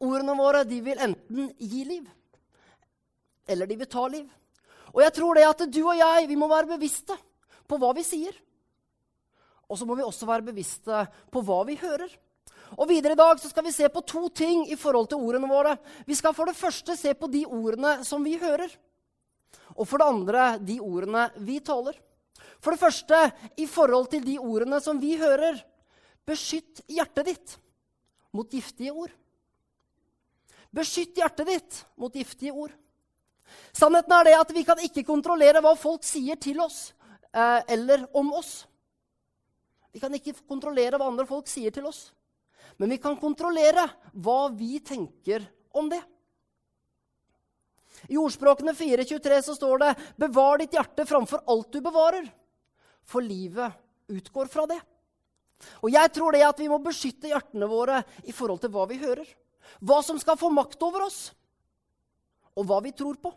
Ordene 0.02 0.34
våre 0.34 0.64
de 0.66 0.80
vil 0.82 0.98
enten 0.98 1.52
gi 1.62 1.84
liv, 1.86 2.06
eller 3.46 3.70
de 3.70 3.76
vil 3.78 3.90
ta 3.90 4.08
liv. 4.10 4.26
Og 4.96 5.04
jeg 5.04 5.14
tror 5.14 5.38
det 5.38 5.44
at 5.46 5.62
du 5.70 5.78
og 5.84 5.94
jeg 5.94 6.26
vi 6.26 6.38
må 6.42 6.48
være 6.50 6.72
bevisste 6.72 7.14
på 7.70 7.78
hva 7.78 7.92
vi 7.94 8.02
sier. 8.02 8.34
Og 9.70 9.78
så 9.78 9.86
må 9.86 9.94
vi 9.98 10.06
også 10.06 10.26
være 10.26 10.48
bevisste 10.48 11.04
på 11.30 11.44
hva 11.46 11.60
vi 11.70 11.76
hører. 11.78 12.10
Og 12.80 12.90
Videre 12.90 13.14
i 13.14 13.20
dag 13.20 13.38
så 13.38 13.52
skal 13.52 13.68
vi 13.68 13.76
se 13.76 13.92
på 13.94 14.02
to 14.10 14.26
ting 14.34 14.66
i 14.74 14.80
forhold 14.80 15.12
til 15.12 15.22
ordene 15.22 15.50
våre. 15.52 15.76
Vi 16.10 16.18
skal 16.18 16.34
for 16.34 16.50
det 16.50 16.58
første 16.58 16.98
se 16.98 17.14
på 17.14 17.30
de 17.30 17.44
ordene 17.46 18.00
som 18.08 18.26
vi 18.26 18.40
hører. 18.42 18.74
Og 19.78 19.86
for 19.86 20.02
det 20.02 20.10
andre 20.10 20.50
de 20.66 20.80
ordene 20.82 21.28
vi 21.46 21.60
taler. 21.62 21.94
For 22.58 22.74
det 22.74 22.82
første 22.82 23.22
i 23.62 23.70
forhold 23.70 24.10
til 24.16 24.26
de 24.26 24.40
ordene 24.42 24.82
som 24.82 24.98
vi 24.98 25.14
hører. 25.22 25.62
Beskytt 26.26 26.82
hjertet 26.90 27.26
ditt 27.30 27.56
mot 28.36 28.54
giftige 28.54 28.92
ord. 28.92 29.12
Beskytt 30.76 31.18
hjertet 31.18 31.48
ditt 31.48 31.82
mot 31.96 32.16
giftige 32.16 32.52
ord. 32.52 32.74
Sannheten 33.76 34.14
er 34.18 34.26
det 34.26 34.38
at 34.40 34.54
vi 34.56 34.64
kan 34.66 34.80
ikke 34.82 35.06
kontrollere 35.06 35.62
hva 35.62 35.76
folk 35.78 36.04
sier 36.04 36.40
til 36.42 36.60
oss 36.64 36.90
eh, 37.30 37.62
eller 37.76 38.08
om 38.18 38.34
oss. 38.36 38.66
Vi 39.94 40.02
kan 40.02 40.14
ikke 40.18 40.34
kontrollere 40.50 40.98
hva 41.00 41.08
andre 41.12 41.28
folk 41.30 41.48
sier 41.48 41.72
til 41.72 41.86
oss. 41.88 42.10
Men 42.82 42.92
vi 42.92 42.98
kan 43.00 43.16
kontrollere 43.20 43.86
hva 44.12 44.50
vi 44.52 44.80
tenker 44.84 45.46
om 45.78 45.88
det. 45.92 46.02
I 48.12 48.18
Ordspråkene 48.20 48.74
4.23 48.76 49.38
så 49.46 49.56
står 49.56 49.78
det 49.80 49.94
'Bevar 50.20 50.60
ditt 50.60 50.76
hjerte 50.76 51.06
framfor 51.08 51.46
alt 51.48 51.72
du 51.72 51.80
bevarer', 51.82 52.28
for 53.06 53.22
livet 53.22 53.72
utgår 54.12 54.52
fra 54.52 54.66
det. 54.68 54.82
Og 55.82 55.90
jeg 55.94 56.12
tror 56.14 56.36
det 56.36 56.44
at 56.46 56.60
vi 56.60 56.70
må 56.72 56.80
beskytte 56.84 57.32
hjertene 57.32 57.70
våre 57.70 58.02
i 58.28 58.36
forhold 58.36 58.62
til 58.64 58.74
hva 58.74 58.86
vi 58.90 59.00
hører. 59.02 59.26
Hva 59.82 60.02
som 60.06 60.20
skal 60.22 60.38
få 60.40 60.52
makt 60.54 60.82
over 60.86 61.08
oss, 61.08 61.30
og 62.56 62.68
hva 62.70 62.80
vi 62.84 62.94
tror 62.96 63.18
på. 63.20 63.32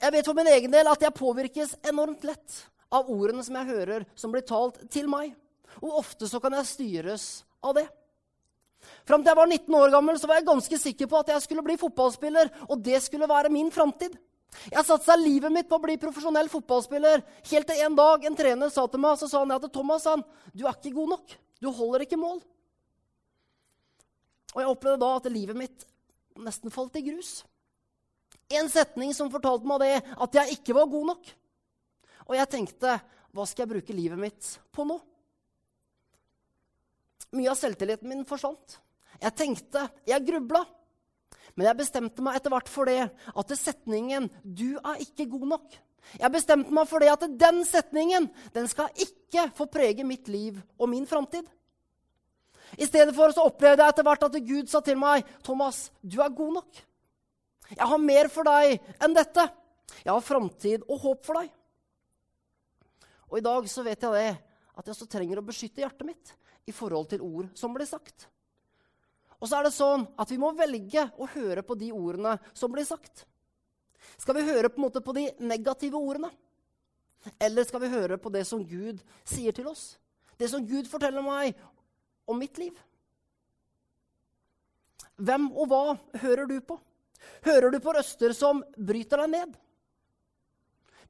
Jeg 0.00 0.14
vet 0.14 0.28
for 0.28 0.36
min 0.36 0.48
egen 0.48 0.72
del 0.72 0.88
at 0.88 1.02
jeg 1.04 1.16
påvirkes 1.16 1.74
enormt 1.90 2.22
lett 2.24 2.60
av 2.90 3.10
ordene 3.12 3.44
som 3.44 3.58
jeg 3.58 3.68
hører 3.68 4.06
som 4.18 4.32
blir 4.32 4.46
talt 4.46 4.78
til 4.92 5.10
meg. 5.10 5.34
Og 5.80 6.00
ofte 6.00 6.28
så 6.28 6.40
kan 6.42 6.54
jeg 6.56 6.70
styres 6.70 7.26
av 7.62 7.76
det. 7.76 7.86
Fram 9.04 9.20
til 9.20 9.30
jeg 9.32 9.38
var 9.38 9.50
19 9.50 9.76
år 9.76 9.92
gammel, 9.92 10.16
så 10.16 10.28
var 10.28 10.40
jeg 10.40 10.48
ganske 10.48 10.78
sikker 10.80 11.10
på 11.10 11.20
at 11.20 11.34
jeg 11.34 11.44
skulle 11.44 11.64
bli 11.66 11.76
fotballspiller, 11.80 12.48
og 12.68 12.80
det 12.80 13.02
skulle 13.04 13.28
være 13.28 13.52
min 13.52 13.68
framtid. 13.74 14.14
Jeg 14.70 14.84
satsa 14.86 15.14
livet 15.16 15.52
mitt 15.54 15.68
på 15.70 15.78
å 15.78 15.82
bli 15.82 15.96
profesjonell 16.00 16.50
fotballspiller. 16.52 17.22
Helt 17.50 17.68
til 17.70 17.84
en 17.84 17.96
dag 17.96 18.24
en 18.26 18.36
trener 18.36 18.72
sa 18.72 18.86
til 18.90 19.02
meg 19.02 19.18
så 19.20 19.28
sa 19.30 19.44
han 19.44 19.54
at 19.54 19.68
Thomas 19.72 20.08
han, 20.10 20.24
du 20.52 20.66
er 20.66 20.74
ikke 20.74 20.94
god 20.96 21.14
nok. 21.14 21.36
Du 21.60 21.70
holder 21.74 22.04
ikke 22.04 22.18
mål. 22.20 22.40
Og 24.54 24.62
jeg 24.62 24.72
opplevde 24.72 25.02
da 25.04 25.12
at 25.16 25.30
livet 25.30 25.58
mitt 25.58 25.86
nesten 26.40 26.72
falt 26.74 26.98
i 26.98 27.04
grus. 27.06 27.40
En 28.50 28.66
setning 28.70 29.14
som 29.14 29.30
fortalte 29.30 29.68
meg 29.68 29.82
det, 29.84 29.94
at 30.02 30.40
jeg 30.40 30.58
ikke 30.58 30.74
var 30.74 30.90
god 30.90 31.12
nok. 31.12 31.30
Og 32.26 32.34
jeg 32.38 32.50
tenkte, 32.50 32.96
hva 33.30 33.46
skal 33.46 33.64
jeg 33.64 33.72
bruke 33.76 33.94
livet 33.94 34.18
mitt 34.18 34.50
på 34.74 34.86
nå? 34.88 34.98
Mye 37.38 37.52
av 37.52 37.58
selvtilliten 37.58 38.10
min 38.10 38.26
forsvant. 38.26 38.80
Jeg 39.20 39.36
tenkte, 39.38 39.84
jeg 40.08 40.26
grubla. 40.26 40.64
Men 41.56 41.66
jeg 41.66 41.80
bestemte 41.80 42.24
meg 42.24 42.38
etter 42.38 42.52
hvert 42.52 42.70
for 42.70 42.88
det 42.88 43.10
at 43.10 43.48
det 43.48 43.58
setningen 43.58 44.28
'Du 44.44 44.78
er 44.78 45.00
ikke 45.02 45.30
god 45.30 45.46
nok' 45.56 45.78
Jeg 46.18 46.32
bestemte 46.32 46.72
meg 46.74 46.88
for 46.88 47.02
det 47.02 47.10
at 47.12 47.24
den 47.38 47.62
setningen 47.68 48.28
den 48.54 48.68
skal 48.70 48.88
ikke 48.98 49.50
få 49.54 49.66
prege 49.70 50.04
mitt 50.06 50.28
liv 50.32 50.58
og 50.78 50.88
min 50.88 51.06
framtid. 51.06 51.44
I 52.78 52.86
stedet 52.86 53.14
for 53.14 53.32
så 53.34 53.44
opplevde 53.46 53.84
jeg 53.84 53.94
etter 53.94 54.06
hvert 54.06 54.26
at 54.26 54.38
Gud 54.46 54.70
sa 54.70 54.80
til 54.80 54.98
meg, 54.98 55.24
'Thomas, 55.42 55.90
du 56.02 56.20
er 56.20 56.28
god 56.28 56.52
nok.' 56.60 56.84
'Jeg 57.70 57.86
har 57.86 57.98
mer 57.98 58.28
for 58.28 58.42
deg 58.42 58.80
enn 59.02 59.14
dette. 59.14 59.46
Jeg 60.04 60.12
har 60.12 60.20
framtid 60.20 60.82
og 60.88 60.98
håp 60.98 61.24
for 61.26 61.40
deg.' 61.40 61.50
Og 63.30 63.38
i 63.38 63.46
dag 63.46 63.68
så 63.70 63.82
vet 63.86 64.02
jeg 64.02 64.12
det, 64.12 64.38
at 64.76 64.86
jeg 64.86 64.94
også 64.94 65.06
trenger 65.06 65.38
å 65.38 65.46
beskytte 65.46 65.82
hjertet 65.82 66.06
mitt 66.06 66.34
i 66.66 66.72
forhold 66.72 67.08
til 67.10 67.22
ord 67.22 67.50
som 67.54 67.74
blir 67.74 67.86
sagt. 67.86 68.26
Og 69.40 69.48
så 69.48 69.56
er 69.56 69.66
det 69.66 69.72
sånn 69.74 70.04
at 70.20 70.30
vi 70.30 70.38
må 70.40 70.52
velge 70.56 71.06
å 71.16 71.28
høre 71.32 71.64
på 71.64 71.76
de 71.80 71.88
ordene 71.96 72.36
som 72.52 72.72
blir 72.72 72.84
sagt. 72.84 73.24
Skal 74.20 74.36
vi 74.36 74.44
høre 74.50 74.68
på, 74.68 74.76
en 74.76 74.84
måte 74.84 75.00
på 75.04 75.14
de 75.16 75.30
negative 75.40 75.96
ordene? 75.96 76.28
Eller 77.40 77.64
skal 77.68 77.82
vi 77.84 77.92
høre 77.92 78.18
på 78.20 78.32
det 78.32 78.44
som 78.48 78.62
Gud 78.64 79.00
sier 79.28 79.56
til 79.56 79.68
oss? 79.72 79.94
Det 80.40 80.48
som 80.52 80.64
Gud 80.64 80.88
forteller 80.88 81.24
meg 81.24 81.56
om 82.28 82.38
mitt 82.40 82.60
liv? 82.60 82.76
Hvem 85.20 85.50
og 85.52 85.68
hva 85.68 85.82
hører 86.22 86.48
du 86.48 86.56
på? 86.64 86.78
Hører 87.44 87.72
du 87.72 87.80
på 87.80 87.92
røster 87.96 88.32
som 88.36 88.62
bryter 88.76 89.24
deg 89.24 89.34
ned? 89.34 89.58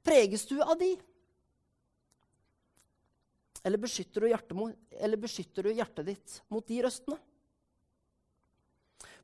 Preges 0.03 0.43
du 0.49 0.57
av 0.63 0.75
de? 0.79 0.93
Eller 3.63 3.77
beskytter, 3.77 4.25
mot, 4.57 4.73
eller 4.97 5.19
beskytter, 5.21 5.67
du 5.67 5.75
hjertet 5.77 6.07
ditt 6.07 6.39
mot 6.49 6.65
de 6.67 6.79
røstene? 6.83 7.19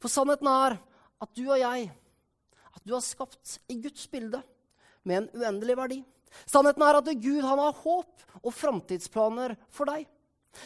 For 0.02 0.12
sannheten 0.12 0.50
er 0.52 0.78
at 1.24 1.32
du 1.38 1.48
og 1.48 1.58
jeg 1.60 1.90
at 2.78 2.84
du 2.86 2.94
er 2.94 3.02
skapt 3.02 3.58
i 3.72 3.80
Guds 3.82 4.06
bilde 4.12 4.44
med 5.08 5.24
en 5.24 5.30
uendelig 5.40 5.78
verdi. 5.80 5.98
Sannheten 6.46 6.84
er 6.86 7.00
at 7.00 7.10
Gud 7.24 7.42
har 7.42 7.82
håp 7.82 8.26
og 8.44 8.54
framtidsplaner 8.54 9.56
for 9.74 9.90
deg. 9.90 10.06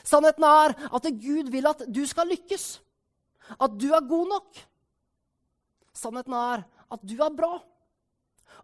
Sannheten 0.04 0.44
er 0.48 0.76
at 0.92 1.08
Gud 1.22 1.52
vil 1.54 1.70
at 1.70 1.86
du 1.88 2.04
skal 2.08 2.28
lykkes, 2.32 2.82
at 3.56 3.80
du 3.80 3.92
er 3.96 4.08
god 4.08 4.28
nok. 4.34 4.62
Sannheten 5.96 6.36
er 6.36 6.66
at 6.92 7.04
du 7.08 7.16
er 7.24 7.36
bra. 7.36 7.56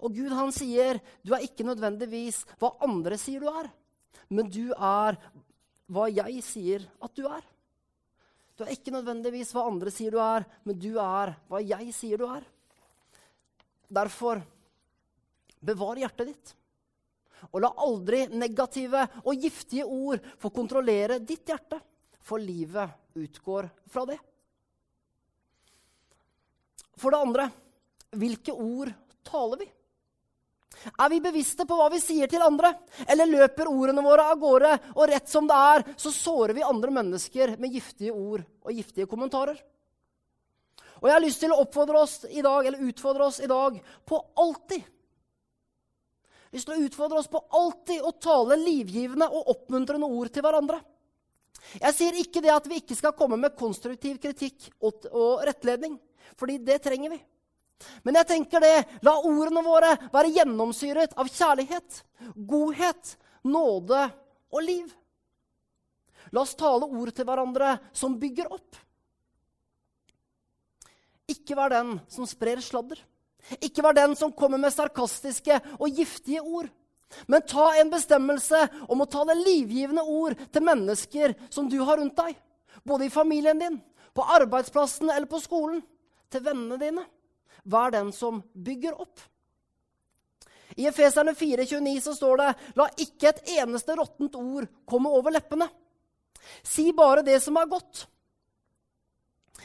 Og 0.03 0.13
Gud 0.13 0.33
han 0.35 0.51
sier 0.53 0.99
du 1.25 1.33
er 1.33 1.45
ikke 1.47 1.65
nødvendigvis 1.65 2.43
hva 2.59 2.75
andre 2.83 3.17
sier 3.21 3.41
du 3.41 3.49
er 3.49 3.71
men 4.29 4.49
du 4.51 4.71
er 4.73 5.17
hva 5.87 6.07
jeg 6.11 6.41
sier 6.43 6.83
at 7.03 7.13
du 7.15 7.27
er. 7.29 7.43
Du 8.57 8.65
er 8.65 8.73
ikke 8.73 8.93
nødvendigvis 8.93 9.53
hva 9.53 9.67
andre 9.69 9.91
sier 9.93 10.13
du 10.13 10.19
er, 10.21 10.45
men 10.65 10.79
du 10.81 10.95
er 10.97 11.35
hva 11.49 11.61
jeg 11.61 11.91
sier 11.93 12.17
du 12.17 12.25
er. 12.25 12.45
Derfor 13.87 14.41
bevar 15.61 16.01
hjertet 16.01 16.31
ditt. 16.31 16.53
Og 17.53 17.61
la 17.61 17.69
aldri 17.85 18.23
negative 18.33 19.03
og 19.21 19.43
giftige 19.43 19.85
ord 19.85 20.23
få 20.41 20.49
kontrollere 20.53 21.19
ditt 21.21 21.45
hjerte, 21.45 21.77
for 22.17 22.41
livet 22.41 23.13
utgår 23.21 23.69
fra 23.93 24.07
det. 24.09 24.17
For 26.97 27.13
det 27.13 27.21
andre 27.21 27.45
hvilke 28.17 28.55
ord 28.57 28.89
taler 29.27 29.61
vi? 29.61 29.69
Er 30.93 31.09
vi 31.09 31.21
bevisste 31.23 31.65
på 31.67 31.77
hva 31.77 31.87
vi 31.93 32.01
sier 32.03 32.29
til 32.31 32.43
andre? 32.43 32.73
Eller 33.09 33.29
løper 33.29 33.69
ordene 33.71 34.03
våre 34.05 34.27
av 34.31 34.41
gårde, 34.41 34.73
og 34.95 35.07
rett 35.09 35.31
som 35.31 35.47
det 35.49 35.61
er, 35.71 35.87
så 35.97 36.13
sårer 36.13 36.55
vi 36.57 36.65
andre 36.67 36.93
mennesker 36.99 37.55
med 37.61 37.73
giftige 37.73 38.13
ord 38.13 38.45
og 38.65 38.75
giftige 38.75 39.09
kommentarer? 39.09 39.57
Og 40.97 41.09
jeg 41.09 41.13
har 41.13 41.25
lyst 41.25 41.41
til 41.43 41.53
å 41.53 41.61
oppfordre 41.61 42.03
oss 42.03 42.19
i 42.29 42.41
dag, 42.45 42.65
eller 42.65 42.85
utfordre 42.89 43.27
oss 43.29 43.41
i 43.43 43.49
dag 43.49 43.81
på 44.05 44.21
alltid 44.41 44.85
lyst 46.57 46.69
til 46.69 46.77
å 46.77 46.87
utfordre 46.87 47.21
oss 47.21 47.31
på 47.31 47.41
alltid 47.59 48.03
å 48.05 48.13
tale 48.23 48.57
livgivende 48.61 49.27
og 49.29 49.51
oppmuntrende 49.53 50.09
ord 50.09 50.31
til 50.33 50.45
hverandre. 50.45 50.79
Jeg 51.81 51.95
sier 51.97 52.19
ikke 52.21 52.41
det 52.43 52.53
at 52.53 52.67
vi 52.69 52.79
ikke 52.81 52.95
skal 52.97 53.15
komme 53.17 53.39
med 53.39 53.57
konstruktiv 53.57 54.19
kritikk 54.23 54.69
og 54.81 55.43
rettledning, 55.47 55.97
fordi 56.39 56.59
det 56.63 56.79
trenger 56.85 57.15
vi. 57.15 57.19
Men 58.03 58.17
jeg 58.19 58.29
tenker 58.31 58.63
det, 58.63 58.75
la 59.05 59.13
ordene 59.21 59.61
våre 59.65 59.93
være 60.13 60.33
gjennomsyret 60.39 61.13
av 61.19 61.29
kjærlighet, 61.29 62.01
godhet, 62.35 63.13
nåde 63.45 64.07
og 64.53 64.63
liv. 64.65 64.87
La 66.33 66.43
oss 66.43 66.55
tale 66.59 66.87
ord 66.87 67.13
til 67.15 67.27
hverandre 67.27 67.77
som 67.95 68.17
bygger 68.19 68.49
opp. 68.51 68.79
Ikke 71.27 71.57
vær 71.59 71.71
den 71.75 71.97
som 72.11 72.27
sprer 72.27 72.61
sladder. 72.63 72.99
Ikke 73.63 73.83
vær 73.83 73.95
den 73.95 74.15
som 74.19 74.33
kommer 74.35 74.59
med 74.59 74.73
sarkastiske 74.75 75.59
og 75.77 75.91
giftige 75.91 76.41
ord. 76.41 76.71
Men 77.27 77.45
ta 77.47 77.69
en 77.79 77.91
bestemmelse 77.91 78.59
om 78.91 79.03
å 79.03 79.09
tale 79.11 79.37
livgivende 79.39 80.03
ord 80.03 80.35
til 80.51 80.65
mennesker 80.67 81.35
som 81.49 81.69
du 81.71 81.77
har 81.87 81.99
rundt 82.01 82.17
deg. 82.19 82.35
Både 82.83 83.07
i 83.07 83.13
familien 83.13 83.59
din, 83.59 83.77
på 84.15 84.25
arbeidsplassen 84.35 85.11
eller 85.11 85.27
på 85.29 85.39
skolen. 85.43 85.79
Til 86.31 86.43
vennene 86.43 86.79
dine. 86.81 87.05
Vær 87.63 87.91
den 87.91 88.11
som 88.15 88.41
bygger 88.53 88.99
opp. 89.01 89.19
I 90.77 90.85
Efeserne 90.85 91.33
4,29 91.33 92.01
så 92.05 92.13
står 92.13 92.37
det 92.41 92.49
La 92.77 92.85
ikke 93.01 93.31
et 93.31 93.41
eneste 93.57 93.95
råttent 93.97 94.35
ord 94.37 94.67
komme 94.85 95.09
over 95.09 95.33
leppene. 95.33 95.69
Si 96.63 96.91
bare 96.93 97.23
det 97.25 97.39
som 97.41 97.57
er 97.57 97.69
godt. 97.71 98.03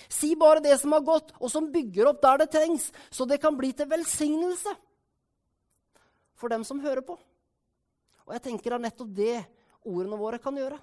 Si 0.08 0.32
bare 0.36 0.62
det 0.64 0.78
som 0.80 0.94
er 0.96 1.04
godt, 1.04 1.34
og 1.40 1.50
som 1.52 1.68
bygger 1.72 2.08
opp 2.08 2.22
der 2.22 2.42
det 2.42 2.48
trengs, 2.54 2.88
så 3.10 3.26
det 3.28 3.40
kan 3.42 3.56
bli 3.56 3.72
til 3.76 3.90
velsignelse 3.90 4.72
for 6.38 6.52
dem 6.52 6.64
som 6.64 6.80
hører 6.80 7.04
på. 7.06 7.18
Og 8.26 8.34
jeg 8.34 8.44
tenker 8.48 8.74
er 8.74 8.82
nettopp 8.82 9.12
det 9.14 9.36
ordene 9.84 10.18
våre 10.18 10.40
kan 10.42 10.56
gjøre. 10.56 10.78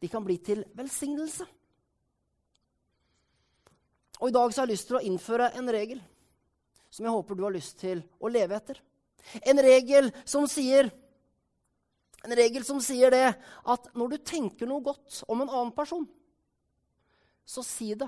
De 0.00 0.10
kan 0.10 0.24
bli 0.24 0.38
til 0.38 0.62
velsignelse. 0.76 1.46
Og 4.20 4.30
I 4.30 4.34
dag 4.34 4.52
så 4.52 4.62
har 4.62 4.68
jeg 4.68 4.76
lyst 4.76 4.88
til 4.90 5.00
å 5.00 5.04
innføre 5.04 5.50
en 5.58 5.70
regel 5.74 6.02
som 6.94 7.06
jeg 7.06 7.14
håper 7.14 7.34
du 7.34 7.42
har 7.42 7.54
lyst 7.54 7.80
til 7.82 8.02
å 8.22 8.30
leve 8.30 8.54
etter. 8.54 8.78
En 9.42 9.58
regel 9.62 10.12
som 10.24 10.46
sier 10.50 10.92
En 12.24 12.32
regel 12.32 12.62
som 12.64 12.78
sier 12.80 13.12
det 13.12 13.34
at 13.68 13.88
når 13.92 14.14
du 14.14 14.22
tenker 14.24 14.64
noe 14.64 14.80
godt 14.80 15.18
om 15.28 15.42
en 15.42 15.50
annen 15.50 15.72
person, 15.76 16.06
så 17.44 17.60
si 17.60 17.90
det 18.00 18.06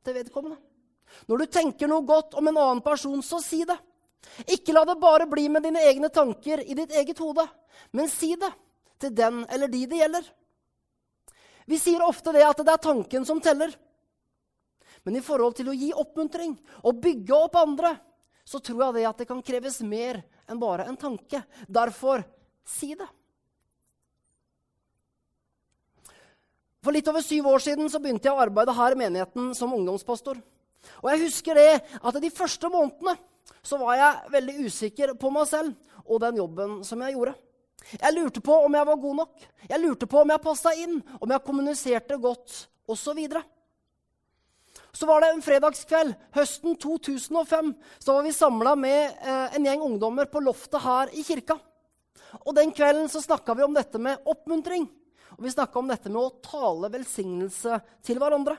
til 0.00 0.16
vedkommende. 0.16 0.56
Når 1.28 1.42
du 1.42 1.50
tenker 1.58 1.90
noe 1.90 2.00
godt 2.08 2.32
om 2.40 2.48
en 2.48 2.56
annen 2.62 2.80
person, 2.80 3.20
så 3.20 3.42
si 3.44 3.58
det. 3.68 3.76
Ikke 4.56 4.72
la 4.72 4.86
det 4.88 4.96
bare 5.02 5.26
bli 5.28 5.50
med 5.52 5.66
dine 5.66 5.82
egne 5.84 6.08
tanker 6.08 6.62
i 6.64 6.78
ditt 6.78 6.94
eget 6.96 7.20
hode, 7.20 7.44
men 7.92 8.08
si 8.08 8.30
det 8.40 8.48
til 9.04 9.12
den 9.20 9.42
eller 9.52 9.68
de 9.68 9.82
det 9.90 10.00
gjelder. 10.00 10.32
Vi 11.68 11.76
sier 11.76 12.06
ofte 12.08 12.32
det 12.32 12.46
at 12.46 12.64
det 12.64 12.72
er 12.72 12.86
tanken 12.88 13.28
som 13.28 13.42
teller. 13.44 13.76
Men 15.04 15.18
i 15.18 15.24
forhold 15.24 15.58
til 15.58 15.68
å 15.68 15.76
gi 15.76 15.90
oppmuntring 15.92 16.54
og 16.86 17.04
bygge 17.04 17.36
opp 17.36 17.60
andre, 17.60 17.96
så 18.52 18.60
tror 18.60 18.86
jeg 18.86 18.98
det 18.98 19.08
at 19.08 19.22
det 19.22 19.28
kan 19.30 19.42
kreves 19.44 19.80
mer 19.86 20.20
enn 20.50 20.60
bare 20.60 20.84
en 20.88 20.98
tanke. 21.00 21.40
Derfor 21.64 22.24
si 22.68 22.92
det. 22.98 23.08
For 26.82 26.92
litt 26.94 27.08
over 27.08 27.22
syv 27.24 27.46
år 27.46 27.62
siden 27.62 27.88
så 27.90 28.00
begynte 28.02 28.28
jeg 28.28 28.34
å 28.34 28.42
arbeide 28.42 28.74
her 28.74 28.94
i 28.94 28.98
menigheten 28.98 29.52
som 29.54 29.72
ungdomspastor. 29.72 30.40
Og 31.00 31.08
jeg 31.12 31.22
husker 31.28 31.58
det 31.58 31.70
at 31.78 32.18
de 32.18 32.30
første 32.34 32.68
månedene 32.72 33.14
så 33.62 33.78
var 33.78 33.96
jeg 33.98 34.32
veldig 34.34 34.66
usikker 34.66 35.14
på 35.18 35.30
meg 35.30 35.46
selv 35.50 36.02
og 36.02 36.20
den 36.24 36.40
jobben 36.42 36.80
som 36.86 37.02
jeg 37.06 37.14
gjorde. 37.14 37.36
Jeg 37.92 38.14
lurte 38.14 38.42
på 38.42 38.56
om 38.66 38.76
jeg 38.76 38.88
var 38.88 38.98
god 39.04 39.16
nok, 39.22 39.46
jeg 39.70 39.82
lurte 39.82 40.08
på 40.10 40.20
om 40.22 40.32
jeg 40.34 40.42
passa 40.42 40.74
inn, 40.78 40.98
om 41.18 41.32
jeg 41.34 41.46
kommuniserte 41.46 42.18
godt 42.22 42.58
osv. 42.90 43.22
Så, 43.22 43.42
så 44.92 45.06
var 45.08 45.22
det 45.24 45.30
en 45.32 45.42
fredagskveld 45.42 46.14
høsten 46.36 46.76
2005. 46.76 47.70
Så 47.98 48.12
var 48.12 48.26
vi 48.26 48.32
samla 48.36 48.74
med 48.76 49.22
eh, 49.24 49.54
en 49.56 49.68
gjeng 49.68 49.84
ungdommer 49.86 50.28
på 50.28 50.42
loftet 50.44 50.82
her 50.84 51.12
i 51.16 51.24
kirka. 51.24 51.56
Og 52.44 52.52
Den 52.56 52.72
kvelden 52.76 53.08
så 53.08 53.22
snakka 53.24 53.56
vi 53.56 53.64
om 53.64 53.72
dette 53.76 54.00
med 54.00 54.20
oppmuntring. 54.28 54.84
Og 55.38 55.46
vi 55.46 55.52
snakka 55.54 55.80
om 55.80 55.88
dette 55.88 56.12
med 56.12 56.20
å 56.20 56.34
tale 56.44 56.92
velsignelse 56.92 57.80
til 58.04 58.20
hverandre. 58.20 58.58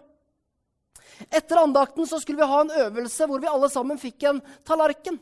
Etter 1.30 1.62
andakten 1.62 2.10
så 2.10 2.18
skulle 2.22 2.42
vi 2.42 2.50
ha 2.50 2.62
en 2.64 2.74
øvelse 2.88 3.28
hvor 3.30 3.42
vi 3.42 3.52
alle 3.52 3.70
sammen 3.70 4.02
fikk 4.02 4.26
en 4.30 4.42
tallerken. 4.66 5.20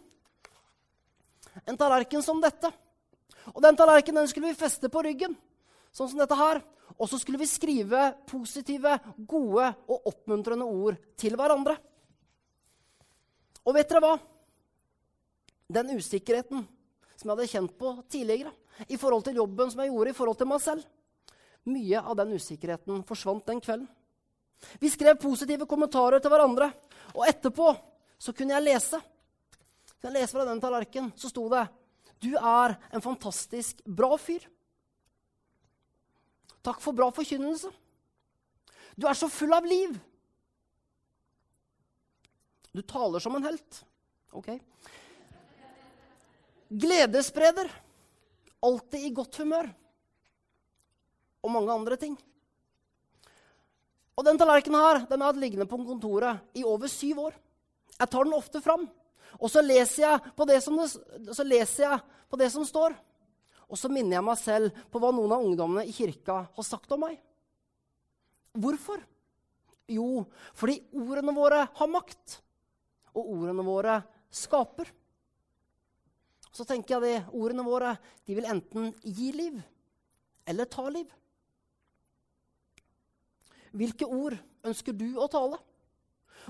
En 1.68 1.78
tallerken 1.78 2.24
som 2.24 2.40
dette. 2.44 2.72
Og 3.52 3.60
Den 3.64 3.76
tallerkenen 3.76 4.30
skulle 4.32 4.54
vi 4.54 4.62
feste 4.62 4.88
på 4.92 5.04
ryggen, 5.04 5.36
sånn 5.92 6.12
som 6.12 6.22
dette 6.22 6.38
her. 6.40 6.62
Og 6.98 7.10
så 7.10 7.20
skulle 7.22 7.42
vi 7.42 7.50
skrive 7.50 8.12
positive, 8.30 8.98
gode 9.18 9.70
og 9.88 10.12
oppmuntrende 10.12 10.68
ord 10.68 11.00
til 11.20 11.38
hverandre. 11.40 11.78
Og 13.66 13.76
vet 13.78 13.90
dere 13.90 14.04
hva? 14.04 14.16
Den 15.72 15.94
usikkerheten 15.96 16.66
som 17.16 17.30
jeg 17.30 17.36
hadde 17.36 17.52
kjent 17.52 17.78
på 17.78 17.94
tidligere 18.10 18.52
i 18.90 18.98
forhold 18.98 19.28
til 19.28 19.38
jobben 19.38 19.70
som 19.72 19.84
jeg 19.84 19.92
gjorde 19.92 20.12
i 20.12 20.18
forhold 20.18 20.40
til 20.40 20.50
meg 20.50 20.62
selv, 20.64 20.86
mye 21.70 22.02
av 22.02 22.18
den 22.18 22.34
usikkerheten 22.34 23.04
forsvant 23.06 23.46
den 23.46 23.62
kvelden. 23.62 23.90
Vi 24.82 24.90
skrev 24.94 25.20
positive 25.22 25.68
kommentarer 25.70 26.22
til 26.22 26.34
hverandre, 26.34 26.70
og 27.14 27.26
etterpå 27.30 27.70
så 28.22 28.34
kunne 28.34 28.56
jeg 28.56 28.66
lese. 28.66 29.00
Jeg 30.02 30.14
lese 30.16 30.34
fra 30.34 30.46
den 30.50 30.62
tallerkenen, 30.62 31.14
så 31.18 31.30
sto 31.30 31.48
det 31.50 31.68
Du 32.22 32.34
er 32.38 32.76
en 32.94 33.02
fantastisk 33.02 33.82
bra 33.86 34.18
fyr. 34.18 34.44
Takk 36.62 36.82
for 36.82 36.94
bra 36.98 37.10
forkynnelse. 37.14 37.72
Du 38.96 39.08
er 39.10 39.18
så 39.18 39.30
full 39.32 39.54
av 39.56 39.66
liv. 39.66 39.96
Du 42.72 42.82
taler 42.82 43.20
som 43.20 43.36
en 43.36 43.46
helt. 43.46 43.84
Ok. 44.32 44.54
Gledesspreder. 46.70 47.72
Alltid 48.62 49.08
i 49.08 49.16
godt 49.16 49.42
humør 49.42 49.72
og 51.42 51.50
mange 51.50 51.74
andre 51.74 51.98
ting. 51.98 52.16
Og 54.14 54.26
den 54.28 54.38
tallerkenen 54.38 54.78
her, 54.78 55.00
den 55.10 55.24
har 55.24 55.32
hatt 55.32 55.42
liggende 55.42 55.66
på 55.66 55.80
kontoret 55.82 56.58
i 56.58 56.62
over 56.68 56.92
syv 56.92 57.24
år. 57.26 57.38
Jeg 57.98 58.10
tar 58.10 58.28
den 58.28 58.36
ofte 58.38 58.62
fram, 58.62 58.84
og 59.40 59.50
så 59.50 59.64
leser 59.66 60.04
jeg 60.04 60.34
på 60.38 60.46
det 60.50 60.60
som, 60.64 60.78
det, 60.78 61.58
jeg 61.82 62.00
på 62.30 62.40
det 62.40 62.50
som 62.54 62.66
står. 62.68 62.94
Og 63.72 63.80
så 63.80 63.88
minner 63.92 64.18
jeg 64.18 64.28
meg 64.28 64.40
selv 64.40 64.82
på 64.92 65.00
hva 65.00 65.14
noen 65.16 65.32
av 65.32 65.46
ungdommene 65.48 65.88
i 65.88 65.96
kirka 65.96 66.42
har 66.52 66.68
sagt 66.68 66.92
om 66.92 67.06
meg. 67.06 67.16
Hvorfor? 68.52 69.00
Jo, 69.92 70.26
fordi 70.60 70.82
ordene 70.92 71.34
våre 71.36 71.64
har 71.80 71.92
makt. 71.92 72.42
Og 73.16 73.32
ordene 73.38 73.64
våre 73.64 74.02
skaper. 74.32 74.92
Så 76.52 76.68
tenker 76.68 77.00
jeg 77.00 77.22
at 77.22 77.32
ordene 77.32 77.64
våre 77.64 77.96
de 78.28 78.36
vil 78.36 78.48
enten 78.52 78.92
gi 79.08 79.32
liv 79.36 79.60
eller 80.52 80.68
ta 80.68 80.84
liv. 80.92 81.08
Hvilke 83.72 84.04
ord 84.04 84.36
ønsker 84.68 84.96
du 84.96 85.14
å 85.16 85.30
tale? 85.32 85.60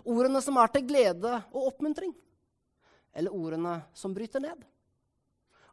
Ordene 0.10 0.42
som 0.42 0.58
er 0.58 0.72
til 0.74 0.88
glede 0.90 1.36
og 1.52 1.68
oppmuntring? 1.70 2.16
Eller 3.14 3.36
ordene 3.36 3.76
som 3.94 4.14
bryter 4.16 4.42
ned? 4.42 4.64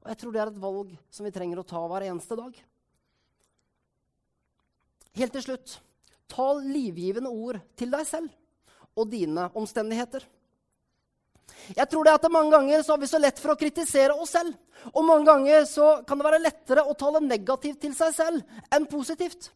Og 0.09 0.15
Jeg 0.15 0.21
tror 0.23 0.33
det 0.33 0.41
er 0.41 0.49
et 0.49 0.63
valg 0.63 0.93
som 1.13 1.27
vi 1.29 1.31
trenger 1.35 1.59
å 1.61 1.67
ta 1.69 1.83
hver 1.85 2.07
eneste 2.09 2.37
dag. 2.39 2.55
Helt 5.21 5.35
til 5.37 5.45
slutt 5.45 5.75
tal 6.33 6.63
livgivende 6.65 7.29
ord 7.29 7.59
til 7.77 7.93
deg 7.93 8.07
selv 8.09 8.33
og 8.97 9.11
dine 9.13 9.51
omstendigheter. 9.57 10.25
Jeg 11.77 11.89
tror 11.93 12.09
det 12.09 12.15
at 12.17 12.31
Mange 12.33 12.53
ganger 12.53 12.83
så 12.83 12.95
har 12.95 13.03
vi 13.03 13.11
så 13.11 13.21
lett 13.21 13.41
for 13.41 13.53
å 13.53 13.59
kritisere 13.61 14.17
oss 14.17 14.33
selv. 14.37 14.57
Og 14.95 15.05
mange 15.05 15.27
ganger 15.29 15.65
så 15.69 15.91
kan 16.09 16.21
det 16.21 16.25
være 16.29 16.41
lettere 16.41 16.85
å 16.89 16.97
tale 16.97 17.21
negativt 17.25 17.81
til 17.85 17.95
seg 17.97 18.17
selv 18.17 18.65
enn 18.73 18.89
positivt. 18.89 19.51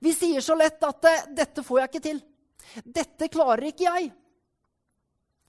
Vi 0.00 0.12
sier 0.16 0.40
så 0.40 0.56
lett 0.56 0.82
at 0.88 1.04
eh, 1.04 1.26
'dette 1.36 1.62
får 1.62 1.80
jeg 1.80 1.88
ikke 1.90 2.06
til'. 2.08 2.22
'Dette 2.84 3.28
klarer 3.28 3.68
ikke 3.68 3.84
jeg'. 3.84 4.12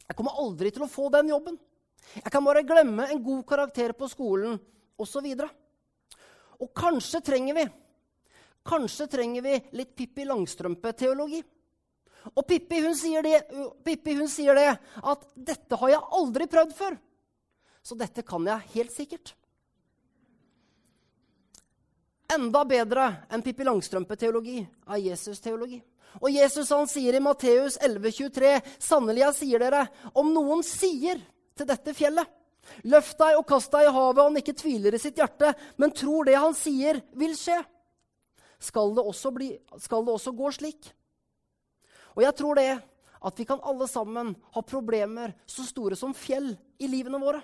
Jeg 0.07 0.17
kommer 0.17 0.35
aldri 0.41 0.71
til 0.71 0.83
å 0.83 0.91
få 0.91 1.09
den 1.13 1.29
jobben. 1.29 1.59
Jeg 2.15 2.31
kan 2.33 2.45
bare 2.45 2.65
glemme 2.67 3.07
en 3.09 3.23
god 3.23 3.43
karakter 3.47 3.93
på 3.97 4.09
skolen, 4.09 4.57
osv. 4.99 5.27
Og, 5.35 5.45
og 6.59 6.73
kanskje 6.75 7.21
trenger 7.25 7.57
vi 7.57 7.67
kanskje 8.69 9.07
trenger 9.09 9.41
vi 9.41 9.55
litt 9.79 9.95
Pippi 9.97 10.25
Langstrømpe-teologi. 10.27 11.39
Og 12.35 12.43
Pippi 12.45 12.81
hun, 12.83 12.93
det, 13.23 13.39
Pippi 13.85 14.13
hun 14.19 14.27
sier 14.29 14.53
det 14.53 14.67
at 15.01 15.27
'dette 15.33 15.79
har 15.79 15.89
jeg 15.89 16.07
aldri 16.19 16.47
prøvd 16.51 16.73
før', 16.75 16.97
så 17.81 17.95
dette 17.95 18.21
kan 18.27 18.45
jeg 18.45 18.67
helt 18.75 18.93
sikkert 18.93 19.33
enda 22.29 22.61
bedre 22.65 23.05
enn 23.33 23.41
Pippi 23.41 23.65
Langstrømpe-teologi 23.65 24.59
er 24.61 25.01
Jesus-teologi. 25.01 25.79
Og 26.21 26.29
Jesus 26.33 26.69
han 26.73 26.87
sier 26.89 27.15
i 27.17 27.21
Matteus 27.21 27.77
11,23.: 27.81 28.51
Sannelig, 28.81 29.23
jeg 29.23 29.37
sier 29.39 29.63
dere, 29.63 29.87
om 30.13 30.31
noen 30.33 30.63
sier 30.65 31.21
til 31.59 31.69
dette 31.69 31.95
fjellet 31.97 32.35
Løft 32.89 33.17
deg 33.19 33.37
og 33.39 33.47
kast 33.49 33.71
deg 33.73 33.87
i 33.87 33.93
havet, 33.93 34.21
han 34.23 34.39
ikke 34.39 34.55
tviler 34.57 34.95
i 34.95 35.01
sitt 35.01 35.19
hjerte, 35.19 35.53
men 35.79 35.93
tror 35.95 36.27
det 36.27 36.37
han 36.37 36.55
sier, 36.57 37.01
vil 37.17 37.35
skje. 37.37 37.57
Skal 38.59 38.93
det 38.95 39.05
også, 39.05 39.31
bli, 39.33 39.53
skal 39.79 40.05
det 40.05 40.15
også 40.15 40.33
gå 40.35 40.51
slik? 40.55 40.89
Og 42.17 42.23
jeg 42.25 42.35
tror 42.37 42.59
det 42.59 42.71
at 43.19 43.39
vi 43.39 43.45
kan 43.47 43.63
alle 43.67 43.87
sammen 43.91 44.33
ha 44.55 44.61
problemer 44.63 45.33
så 45.49 45.65
store 45.67 45.97
som 45.99 46.15
fjell 46.15 46.53
i 46.79 46.87
livene 46.91 47.19
våre. 47.19 47.41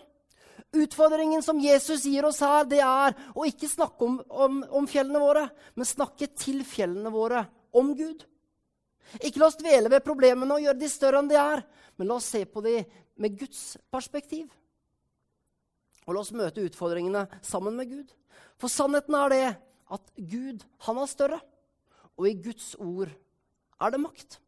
Utfordringen 0.75 1.43
som 1.43 1.59
Jesus 1.59 2.05
gir 2.07 2.27
oss 2.27 2.41
her, 2.43 2.67
det 2.67 2.81
er 2.83 3.15
å 3.35 3.47
ikke 3.47 3.69
snakke 3.71 4.07
om, 4.07 4.17
om, 4.29 4.61
om, 4.79 4.87
fjellene 4.87 5.19
våre, 5.19 5.45
men 5.75 5.87
snakke 5.87 6.29
til 6.35 6.63
fjellene 6.67 7.11
våre 7.11 7.45
om 7.75 7.91
Gud. 7.95 8.23
Ikke 9.21 9.39
la 9.39 9.49
oss 9.49 9.59
dvele 9.59 9.91
ved 9.91 10.03
problemene 10.05 10.57
og 10.57 10.63
gjøre 10.63 10.79
de 10.79 10.89
større 10.91 11.21
enn 11.21 11.29
de 11.31 11.37
er, 11.39 11.63
men 11.95 12.09
la 12.09 12.17
oss 12.19 12.29
se 12.33 12.43
på 12.49 12.63
de 12.65 12.79
med 13.21 13.37
Guds 13.39 13.75
perspektiv. 13.93 14.47
Og 16.05 16.13
la 16.13 16.21
oss 16.21 16.33
møte 16.35 16.63
utfordringene 16.65 17.25
sammen 17.45 17.77
med 17.77 17.89
Gud. 17.89 18.09
For 18.61 18.71
sannheten 18.71 19.15
er 19.17 19.33
det 19.33 19.45
at 19.95 20.09
Gud, 20.17 20.65
han 20.87 20.99
er 21.01 21.09
større. 21.09 21.39
Og 22.15 22.29
i 22.29 22.35
Guds 22.39 22.73
ord 22.79 23.09
er 23.09 23.93
det 23.93 24.01
makt. 24.01 24.39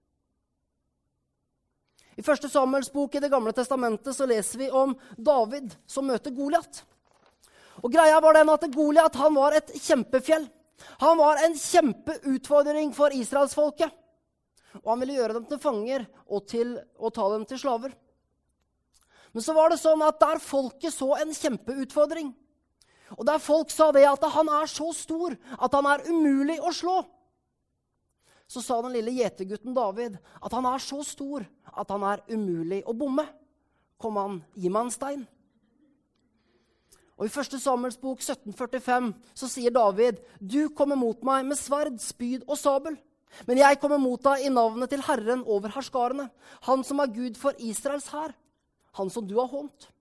I 2.17 2.25
første 2.25 2.49
Samuels 2.49 2.89
bok 2.89 3.15
i 3.15 3.21
Det 3.21 3.29
gamle 3.29 3.53
testamentet 3.53 4.15
så 4.15 4.25
leser 4.25 4.63
vi 4.63 4.69
om 4.73 4.95
David 5.17 5.75
som 5.85 6.07
møter 6.09 6.33
Goliat. 6.33 6.81
Og 7.85 7.91
greia 7.93 8.17
var 8.23 8.33
den 8.39 8.49
at 8.49 8.65
Goliat 8.73 9.17
var 9.35 9.53
et 9.53 9.69
kjempefjell. 9.77 10.47
Han 11.01 11.17
var 11.17 11.43
en 11.45 11.53
kjempeutfordring 11.57 12.93
for 12.95 13.13
israelsfolket. 13.13 13.93
Og 14.83 14.91
han 14.91 15.01
ville 15.03 15.17
gjøre 15.17 15.37
dem 15.37 15.47
til 15.49 15.61
fanger 15.61 16.05
og, 16.27 16.43
til, 16.49 16.75
og 16.99 17.13
ta 17.15 17.27
dem 17.33 17.45
til 17.49 17.61
slaver. 17.61 17.95
Men 19.33 19.43
så 19.45 19.53
var 19.55 19.71
det 19.71 19.79
sånn 19.81 20.01
at 20.05 20.19
der 20.21 20.41
folket 20.41 20.95
så 20.95 21.11
en 21.19 21.33
kjempeutfordring, 21.35 22.31
og 23.15 23.23
der 23.27 23.39
folk 23.39 23.71
sa 23.71 23.91
det 23.95 24.03
at 24.09 24.23
han 24.33 24.49
er 24.51 24.67
så 24.71 24.89
stor 24.95 25.35
at 25.55 25.75
han 25.77 25.87
er 25.87 26.03
umulig 26.09 26.57
å 26.59 26.73
slå, 26.75 26.97
så 28.47 28.63
sa 28.63 28.79
den 28.81 28.95
lille 28.95 29.13
gjetergutten 29.17 29.75
David 29.75 30.15
at 30.39 30.53
han 30.55 30.67
er 30.69 30.83
så 30.83 31.01
stor 31.05 31.45
at 31.67 31.89
han 31.91 32.05
er 32.07 32.23
umulig 32.31 32.79
å 32.87 32.95
bomme. 32.95 33.27
Kom 33.99 34.19
an, 34.21 34.39
gi 34.55 34.71
meg 34.71 34.87
en 34.87 34.93
stein. 34.93 35.25
Og 37.17 37.25
I 37.25 37.31
1. 37.33 37.57
Samuels 37.59 37.97
bok 37.97 38.21
1745 38.21 39.09
så 39.35 39.49
sier 39.49 39.73
David.: 39.73 40.21
Du 40.39 40.69
kommer 40.69 40.95
mot 40.95 41.23
meg 41.25 41.47
med 41.49 41.57
sverd, 41.57 41.97
spyd 41.99 42.45
og 42.45 42.59
sabel. 42.61 42.97
Men 43.45 43.59
jeg 43.59 43.79
kommer 43.81 43.99
mot 44.01 44.21
deg 44.23 44.45
i 44.47 44.51
navnet 44.53 44.89
til 44.91 45.03
Herren 45.05 45.43
over 45.45 45.73
herskarene, 45.75 46.29
Han 46.61 46.83
som 46.83 46.99
er 46.99 47.13
Gud 47.13 47.37
for 47.37 47.53
Israels 47.59 48.07
hær, 48.13 48.33
han 48.97 49.09
som 49.09 49.27
du 49.27 49.35
har 49.37 49.47
hånt. 49.51 49.91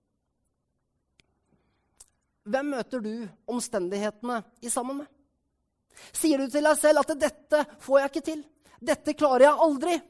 Hvem 2.47 2.71
møter 2.71 3.03
du 3.03 3.27
omstendighetene 3.51 4.39
i 4.63 4.71
sammen 4.71 5.03
med? 5.03 5.07
Sier 6.15 6.39
du 6.39 6.49
til 6.49 6.63
deg 6.63 6.77
selv 6.77 7.01
at 7.01 7.13
'dette 7.19 7.65
får 7.79 7.99
jeg 7.99 8.09
ikke 8.09 8.25
til', 8.25 8.45
'dette 8.81 9.13
klarer 9.13 9.43
jeg 9.45 9.61
aldri'? 9.65 10.01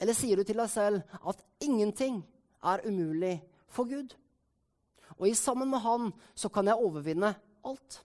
Eller 0.00 0.14
sier 0.14 0.36
du 0.36 0.44
til 0.44 0.56
deg 0.56 0.70
selv 0.70 1.02
at 1.26 1.42
ingenting 1.60 2.22
er 2.62 2.86
umulig 2.86 3.42
for 3.68 3.84
Gud? 3.84 4.14
Og 5.18 5.28
i 5.28 5.34
sammen 5.34 5.70
med 5.70 5.80
Han 5.80 6.12
så 6.34 6.48
kan 6.48 6.66
jeg 6.66 6.74
overvinne 6.74 7.34
alt. 7.64 8.04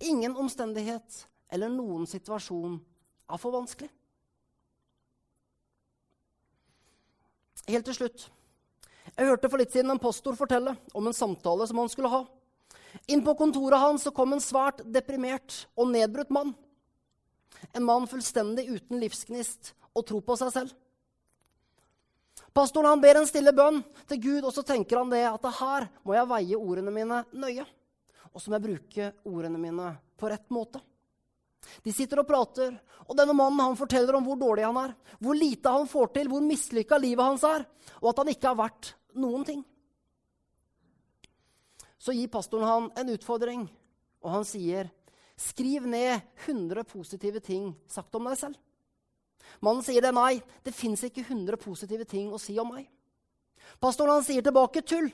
Ingen 0.00 0.36
omstendighet 0.36 1.26
eller 1.50 1.68
noen 1.68 2.06
situasjon 2.06 2.78
er 3.30 3.40
for 3.40 3.54
vanskelig. 3.54 3.90
Helt 7.70 7.86
til 7.86 7.96
slutt. 7.96 8.26
Jeg 9.16 9.28
hørte 9.28 9.50
for 9.50 9.60
litt 9.60 9.72
siden 9.74 9.92
en 9.92 10.02
pastor 10.02 10.36
fortelle 10.38 10.74
om 10.96 11.06
en 11.06 11.16
samtale 11.16 11.66
som 11.68 11.80
han 11.82 11.90
skulle 11.92 12.10
ha. 12.12 12.24
Inn 13.10 13.22
på 13.24 13.34
kontoret 13.38 13.78
hans 13.78 14.08
kom 14.14 14.34
en 14.34 14.42
svært 14.42 14.82
deprimert 14.90 15.64
og 15.78 15.90
nedbrutt 15.92 16.32
mann. 16.34 16.54
En 17.76 17.86
mann 17.86 18.08
fullstendig 18.10 18.66
uten 18.70 19.00
livsgnist 19.02 19.74
og 19.94 20.06
tro 20.08 20.20
på 20.24 20.36
seg 20.40 20.52
selv. 20.54 20.74
Pastoren 22.54 22.90
han 22.90 23.02
ber 23.02 23.20
en 23.20 23.28
stille 23.28 23.52
bønn 23.54 23.78
til 24.10 24.22
Gud, 24.22 24.46
og 24.46 24.54
så 24.54 24.64
tenker 24.66 24.98
han 24.98 25.10
det 25.12 25.22
at 25.28 25.44
her 25.60 25.86
må 26.02 26.16
jeg 26.16 26.30
veie 26.32 26.58
ordene 26.58 26.94
mine 26.94 27.22
nøye. 27.30 27.66
Og 28.34 28.42
så 28.42 28.50
må 28.50 28.58
jeg 28.58 28.66
bruke 28.66 29.10
ordene 29.28 29.60
mine 29.60 29.92
på 30.18 30.30
rett 30.30 30.50
måte. 30.50 30.82
De 31.84 31.92
sitter 31.96 32.20
og 32.20 32.28
prater, 32.28 32.74
og 33.08 33.16
denne 33.16 33.34
mannen 33.36 33.62
han 33.62 33.78
forteller 33.78 34.16
om 34.16 34.24
hvor 34.26 34.38
dårlig 34.40 34.66
han 34.66 34.78
er, 34.82 34.94
hvor 35.18 35.36
lite 35.36 35.72
han 35.72 35.88
får 35.88 36.12
til, 36.14 36.30
hvor 36.30 36.44
mislykka 36.44 36.98
livet 37.00 37.24
hans 37.24 37.44
er, 37.46 37.64
og 38.00 38.12
at 38.12 38.22
han 38.22 38.32
ikke 38.32 38.50
har 38.52 38.58
vært 38.60 38.94
noen 39.18 39.46
ting. 39.48 39.62
Så 42.00 42.14
gir 42.16 42.30
pastoren 42.32 42.68
han 42.68 42.88
en 43.00 43.12
utfordring, 43.16 43.68
og 44.24 44.32
han 44.36 44.44
sier, 44.44 44.90
'Skriv 45.40 45.86
ned 45.88 46.20
100 46.46 46.84
positive 46.84 47.40
ting 47.40 47.72
sagt 47.88 48.14
om 48.14 48.26
deg 48.28 48.36
selv.' 48.36 48.58
Mannen 49.60 49.82
sier 49.82 50.02
det. 50.04 50.12
Nei, 50.12 50.42
det 50.62 50.74
fins 50.74 51.00
ikke 51.02 51.24
100 51.24 51.56
positive 51.56 52.04
ting 52.04 52.30
å 52.32 52.38
si 52.38 52.58
om 52.60 52.68
meg. 52.74 52.90
Pastoren 53.80 54.18
han 54.18 54.24
sier 54.24 54.42
tilbake, 54.42 54.82
'Tull. 54.82 55.10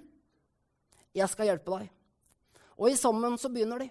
Jeg 1.15 1.29
skal 1.29 1.47
hjelpe 1.47 1.79
deg.' 1.79 1.91
Og 2.77 2.91
i 2.91 2.97
sammen 2.97 3.39
så 3.39 3.49
begynner 3.49 3.79
de. 3.79 3.91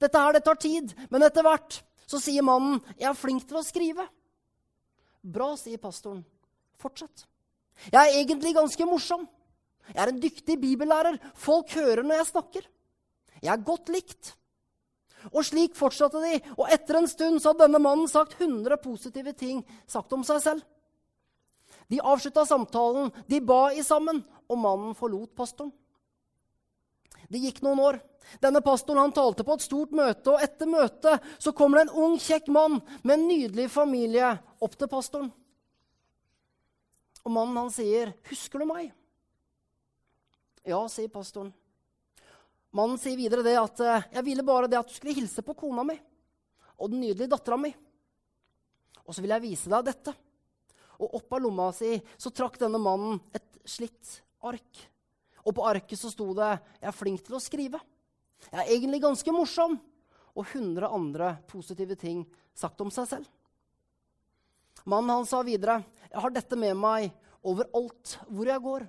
Dette 0.00 0.18
her, 0.18 0.32
det 0.32 0.44
tar 0.44 0.58
tid, 0.60 0.92
men 1.10 1.22
etter 1.22 1.42
hvert 1.46 1.82
så 2.12 2.20
sier 2.20 2.44
mannen, 2.44 2.80
'Jeg 2.98 3.08
er 3.08 3.16
flink 3.16 3.46
til 3.48 3.56
å 3.56 3.64
skrive'. 3.64 4.08
Bra, 5.22 5.54
sier 5.56 5.78
pastoren. 5.78 6.24
Fortsett. 6.78 7.26
Jeg 7.88 8.00
er 8.00 8.18
egentlig 8.20 8.54
ganske 8.54 8.86
morsom. 8.86 9.28
Jeg 9.88 10.02
er 10.02 10.08
en 10.12 10.20
dyktig 10.20 10.60
bibellærer. 10.60 11.18
Folk 11.34 11.70
hører 11.70 12.02
når 12.02 12.20
jeg 12.20 12.30
snakker. 12.32 12.68
Jeg 13.42 13.52
er 13.52 13.64
godt 13.64 13.88
likt. 13.88 14.34
Og 15.30 15.44
slik 15.46 15.76
fortsatte 15.78 16.18
de, 16.18 16.40
og 16.58 16.66
etter 16.74 16.98
en 16.98 17.06
stund 17.06 17.38
så 17.40 17.52
hadde 17.52 17.68
denne 17.68 17.78
mannen 17.82 18.08
sagt 18.10 18.34
100 18.40 18.76
positive 18.82 19.32
ting 19.38 19.62
sagt 19.86 20.12
om 20.12 20.24
seg 20.26 20.42
selv. 20.42 20.62
De 21.90 22.00
avslutta 22.02 22.44
samtalen, 22.44 23.12
de 23.28 23.38
ba 23.40 23.70
i 23.70 23.82
sammen, 23.86 24.24
og 24.50 24.58
mannen 24.58 24.96
forlot 24.98 25.30
pastoren. 25.38 25.72
Det 27.32 27.40
gikk 27.40 27.62
noen 27.64 27.80
år. 27.80 28.00
Denne 28.40 28.60
pastoren 28.64 29.00
han 29.00 29.12
talte 29.12 29.44
på 29.44 29.56
et 29.56 29.64
stort 29.64 29.92
møte, 29.96 30.34
og 30.34 30.42
etter 30.44 30.68
møtet 30.68 31.30
så 31.40 31.52
kommer 31.56 31.80
det 31.80 31.88
en 31.88 32.02
ung, 32.04 32.18
kjekk 32.20 32.50
mann 32.52 32.80
med 33.02 33.14
en 33.16 33.28
nydelig 33.28 33.70
familie 33.72 34.34
opp 34.62 34.76
til 34.76 34.90
pastoren. 34.92 35.32
Og 37.22 37.30
mannen 37.32 37.56
han 37.56 37.70
sier, 37.70 38.12
'Husker 38.28 38.58
du 38.58 38.66
meg?' 38.66 38.92
Ja, 40.64 40.86
sier 40.88 41.08
pastoren. 41.08 41.52
Mannen 42.72 42.98
sier 42.98 43.16
videre 43.16 43.42
det 43.42 43.56
at 43.56 43.80
eh, 43.80 44.02
'jeg 44.12 44.24
ville 44.24 44.42
bare 44.42 44.68
det 44.68 44.78
at 44.78 44.88
du 44.88 44.94
skulle 44.94 45.14
hilse 45.14 45.42
på 45.42 45.54
kona 45.54 45.82
mi' 45.82 46.00
'og 46.78 46.90
den 46.90 47.00
nydelige 47.00 47.30
dattera 47.30 47.56
mi'. 47.56 47.74
Og 49.06 49.14
så 49.14 49.20
vil 49.22 49.30
jeg 49.30 49.42
vise 49.42 49.70
deg 49.70 49.84
dette. 49.84 50.14
Og 50.98 51.14
opp 51.14 51.32
av 51.32 51.40
lomma 51.40 51.72
si 51.72 52.00
så 52.18 52.30
trakk 52.30 52.58
denne 52.58 52.78
mannen 52.78 53.20
et 53.34 53.58
slitt 53.64 54.22
ark. 54.42 54.91
Og 55.42 55.54
på 55.56 55.64
arket 55.66 55.98
så 55.98 56.10
sto 56.10 56.32
det 56.34 56.60
'Jeg 56.80 56.88
er 56.88 56.92
flink 56.92 57.22
til 57.24 57.34
å 57.34 57.40
skrive'. 57.40 57.80
'Jeg 58.50 58.60
er 58.60 58.70
egentlig 58.70 59.02
ganske 59.02 59.30
morsom'. 59.30 59.80
Og 60.34 60.46
100 60.46 60.88
andre 60.88 61.38
positive 61.46 61.94
ting 61.96 62.26
sagt 62.54 62.80
om 62.80 62.90
seg 62.90 63.08
selv. 63.08 63.26
Mannen 64.86 65.10
han 65.10 65.26
sa 65.26 65.42
videre, 65.42 65.84
'Jeg 66.10 66.20
har 66.20 66.30
dette 66.30 66.56
med 66.56 66.76
meg 66.76 67.12
overalt 67.44 68.18
hvor 68.28 68.46
jeg 68.46 68.60
går.' 68.60 68.88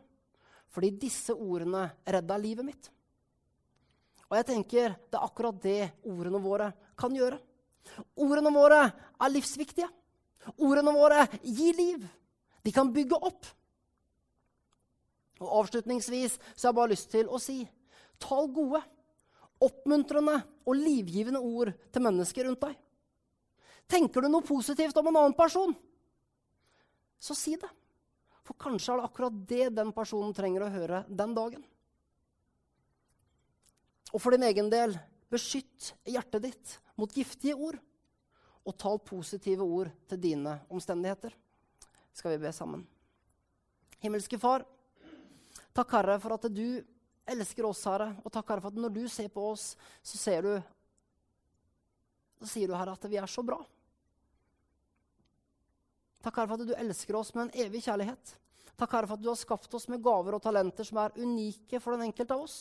Fordi 0.73 0.89
disse 0.89 1.29
ordene 1.29 1.91
redda 2.07 2.37
livet 2.37 2.65
mitt. 2.65 2.89
Og 4.29 4.37
jeg 4.37 4.45
tenker 4.45 4.95
det 5.11 5.19
er 5.19 5.25
akkurat 5.27 5.61
det 5.61 5.91
ordene 6.09 6.39
våre 6.41 6.73
kan 6.97 7.13
gjøre. 7.13 7.37
Ordene 8.17 8.49
våre 8.49 8.79
er 9.21 9.29
livsviktige. 9.29 9.89
Ordene 10.57 10.93
våre 10.95 11.27
gir 11.43 11.77
liv. 11.77 12.07
De 12.63 12.71
kan 12.71 12.89
bygge 12.89 13.19
opp. 13.21 13.45
Og 15.41 15.49
Avslutningsvis 15.63 16.37
så 16.53 16.67
har 16.67 16.71
jeg 16.71 16.77
bare 16.77 16.93
lyst 16.93 17.09
til 17.11 17.29
å 17.29 17.39
si 17.41 17.63
tal 18.21 18.49
gode, 18.53 18.81
oppmuntrende 19.63 20.37
og 20.67 20.77
livgivende 20.77 21.39
ord 21.39 21.71
til 21.91 22.03
mennesker 22.03 22.47
rundt 22.47 22.63
deg. 22.65 22.75
Tenker 23.89 24.23
du 24.23 24.29
noe 24.31 24.45
positivt 24.45 24.97
om 24.99 25.09
en 25.09 25.19
annen 25.21 25.37
person, 25.37 25.73
så 27.19 27.35
si 27.37 27.55
det. 27.59 27.69
For 28.43 28.59
kanskje 28.59 28.91
er 28.91 28.99
det 28.99 29.07
akkurat 29.07 29.35
det 29.47 29.69
den 29.77 29.93
personen 29.95 30.33
trenger 30.35 30.65
å 30.65 30.73
høre 30.73 31.03
den 31.07 31.35
dagen. 31.35 31.63
Og 34.11 34.21
for 34.21 34.35
din 34.35 34.43
egen 34.45 34.69
del, 34.71 34.97
beskytt 35.31 35.93
hjertet 36.05 36.43
ditt 36.43 36.75
mot 36.99 37.15
giftige 37.15 37.55
ord. 37.55 37.79
Og 38.63 38.75
tal 38.79 38.99
positive 39.03 39.63
ord 39.63 39.89
til 40.07 40.19
dine 40.21 40.57
omstendigheter. 40.71 41.33
Skal 42.13 42.35
vi 42.35 42.43
be 42.45 42.51
sammen. 42.55 42.83
Himmelske 44.03 44.37
Far, 44.39 44.63
takk, 45.73 45.95
Herre, 45.97 46.17
for 46.21 46.35
at 46.35 46.47
du 46.53 46.67
elsker 47.25 47.67
oss, 47.67 47.83
Herre. 47.89 48.11
Og 48.23 48.31
takk, 48.33 48.49
Herre, 48.51 48.63
for 48.63 48.73
at 48.73 48.79
når 48.79 48.93
du 48.95 49.03
ser 49.11 49.29
på 49.33 49.45
oss, 49.53 49.73
så 50.03 50.21
ser 50.21 50.47
du 50.47 50.53
Så 52.43 52.57
sier 52.57 52.67
du, 52.67 52.73
Herre, 52.75 52.91
at 52.97 53.05
vi 53.07 53.15
er 53.15 53.29
så 53.31 53.39
bra. 53.45 53.55
Takk, 56.19 56.35
Herre, 56.35 56.49
for 56.49 56.59
at 56.59 56.67
du 56.67 56.73
elsker 56.75 57.15
oss 57.15 57.31
med 57.35 57.45
en 57.45 57.65
evig 57.65 57.85
kjærlighet. 57.85 58.33
Takk, 58.75 58.91
Herre, 58.97 59.07
for 59.07 59.15
at 59.15 59.23
du 59.23 59.29
har 59.29 59.39
skapt 59.39 59.73
oss 59.77 59.87
med 59.87 60.03
gaver 60.03 60.35
og 60.35 60.43
talenter 60.43 60.87
som 60.87 60.99
er 60.99 61.15
unike 61.19 61.79
for 61.79 61.95
den 61.95 62.09
enkelte 62.09 62.35
av 62.35 62.43
oss. 62.43 62.57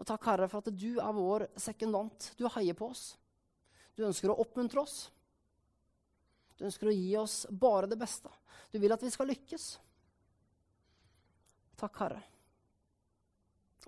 Og 0.00 0.08
takk, 0.08 0.24
Herre, 0.26 0.48
for 0.50 0.62
at 0.62 0.74
du 0.74 0.96
er 0.98 1.14
vår 1.14 1.46
sekundant. 1.60 2.32
Du 2.38 2.48
heier 2.56 2.74
på 2.74 2.88
oss. 2.90 3.12
Du 3.94 4.02
ønsker 4.08 4.32
å 4.32 4.38
oppmuntre 4.42 4.82
oss. 4.82 5.04
Du 6.62 6.68
ønsker 6.68 6.86
å 6.86 6.94
gi 6.94 7.16
oss 7.18 7.40
bare 7.50 7.88
det 7.90 7.96
beste. 7.98 8.30
Du 8.70 8.78
vil 8.78 8.92
at 8.94 9.02
vi 9.02 9.08
skal 9.10 9.26
lykkes. 9.26 9.64
Takk, 11.80 11.96
Herre. 11.98 12.20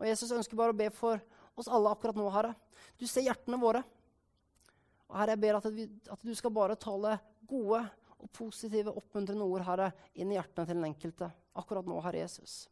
Og 0.01 0.09
Jesus 0.09 0.33
ønsker 0.35 0.59
bare 0.59 0.75
å 0.75 0.81
be 0.81 0.89
for 0.91 1.23
oss 1.55 1.71
alle 1.71 1.93
akkurat 1.95 2.19
nå, 2.19 2.27
Herre. 2.35 2.51
Du 2.99 3.07
ser 3.07 3.29
hjertene 3.29 3.63
våre. 3.63 3.85
Og 5.07 5.15
Herre, 5.21 5.37
jeg 5.37 5.45
ber 5.47 5.61
at, 5.61 5.71
vi, 5.71 5.87
at 5.87 6.27
du 6.27 6.35
skal 6.35 6.57
bare 6.59 6.75
tale 6.83 7.15
gode 7.47 7.85
og 8.19 8.35
positive, 8.35 8.91
oppmuntrende 8.91 9.47
ord, 9.47 9.69
Herre, 9.71 9.93
inn 10.19 10.35
i 10.35 10.41
hjertene 10.41 10.67
til 10.67 10.81
den 10.81 10.91
enkelte 10.91 11.31
akkurat 11.55 11.87
nå, 11.87 12.03
Herre 12.03 12.27
Jesus. 12.27 12.65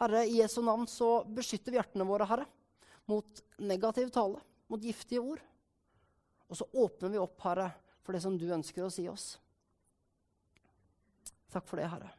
Herre, 0.00 0.24
i 0.24 0.40
Jesu 0.40 0.62
navn 0.64 0.88
så 0.88 1.26
beskytter 1.28 1.76
vi 1.76 1.82
hjertene 1.82 2.08
våre, 2.08 2.32
Herre, 2.32 2.48
mot 3.12 3.48
negativ 3.60 4.08
tale, 4.16 4.40
mot 4.72 4.80
giftige 4.80 5.20
ord. 5.20 5.44
Og 6.48 6.56
så 6.56 6.72
åpner 6.72 7.12
vi 7.12 7.20
opp, 7.20 7.36
Herre, 7.44 7.74
for 8.06 8.14
det 8.14 8.22
som 8.22 8.36
du 8.38 8.46
ønsker 8.54 8.86
å 8.86 8.92
si 8.92 9.08
oss. 9.10 9.34
Takk 11.50 11.66
for 11.66 11.80
det, 11.80 11.88
Herre. 11.90 12.12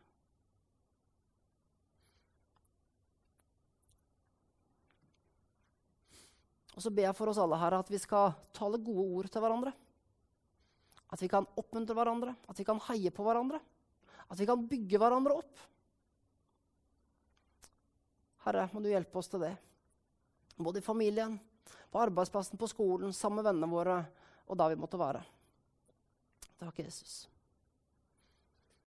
Og 6.75 6.83
så 6.83 6.91
ber 6.93 7.07
jeg 7.07 7.17
for 7.17 7.31
oss 7.31 7.39
alle, 7.41 7.57
Herre, 7.57 7.79
at 7.81 7.89
vi 7.89 7.99
skal 8.01 8.35
tale 8.53 8.81
gode 8.83 9.07
ord 9.07 9.31
til 9.31 9.41
hverandre. 9.41 9.71
At 11.07 11.23
vi 11.23 11.29
kan 11.31 11.47
oppmuntre 11.57 11.95
hverandre, 11.95 12.35
at 12.51 12.59
vi 12.59 12.67
kan 12.67 12.83
heie 12.89 13.13
på 13.15 13.23
hverandre. 13.25 13.61
At 14.27 14.37
vi 14.37 14.45
kan 14.49 14.67
bygge 14.67 14.99
hverandre 14.99 15.39
opp. 15.39 15.63
Herre, 18.43 18.67
må 18.75 18.83
du 18.83 18.91
hjelpe 18.91 19.23
oss 19.23 19.31
til 19.31 19.47
det. 19.47 19.55
Både 20.59 20.83
i 20.83 20.85
familien, 20.85 21.39
på 21.87 22.03
arbeidsplassen, 22.03 22.59
på 22.59 22.67
skolen, 22.67 23.15
sammen 23.15 23.39
med 23.39 23.47
vennene 23.47 23.71
våre 23.71 23.97
og 24.47 24.59
der 24.59 24.73
vi 24.73 24.79
måtte 24.79 24.99
være. 24.99 25.23
Takk, 26.59 26.75
Jesus. 26.77 27.27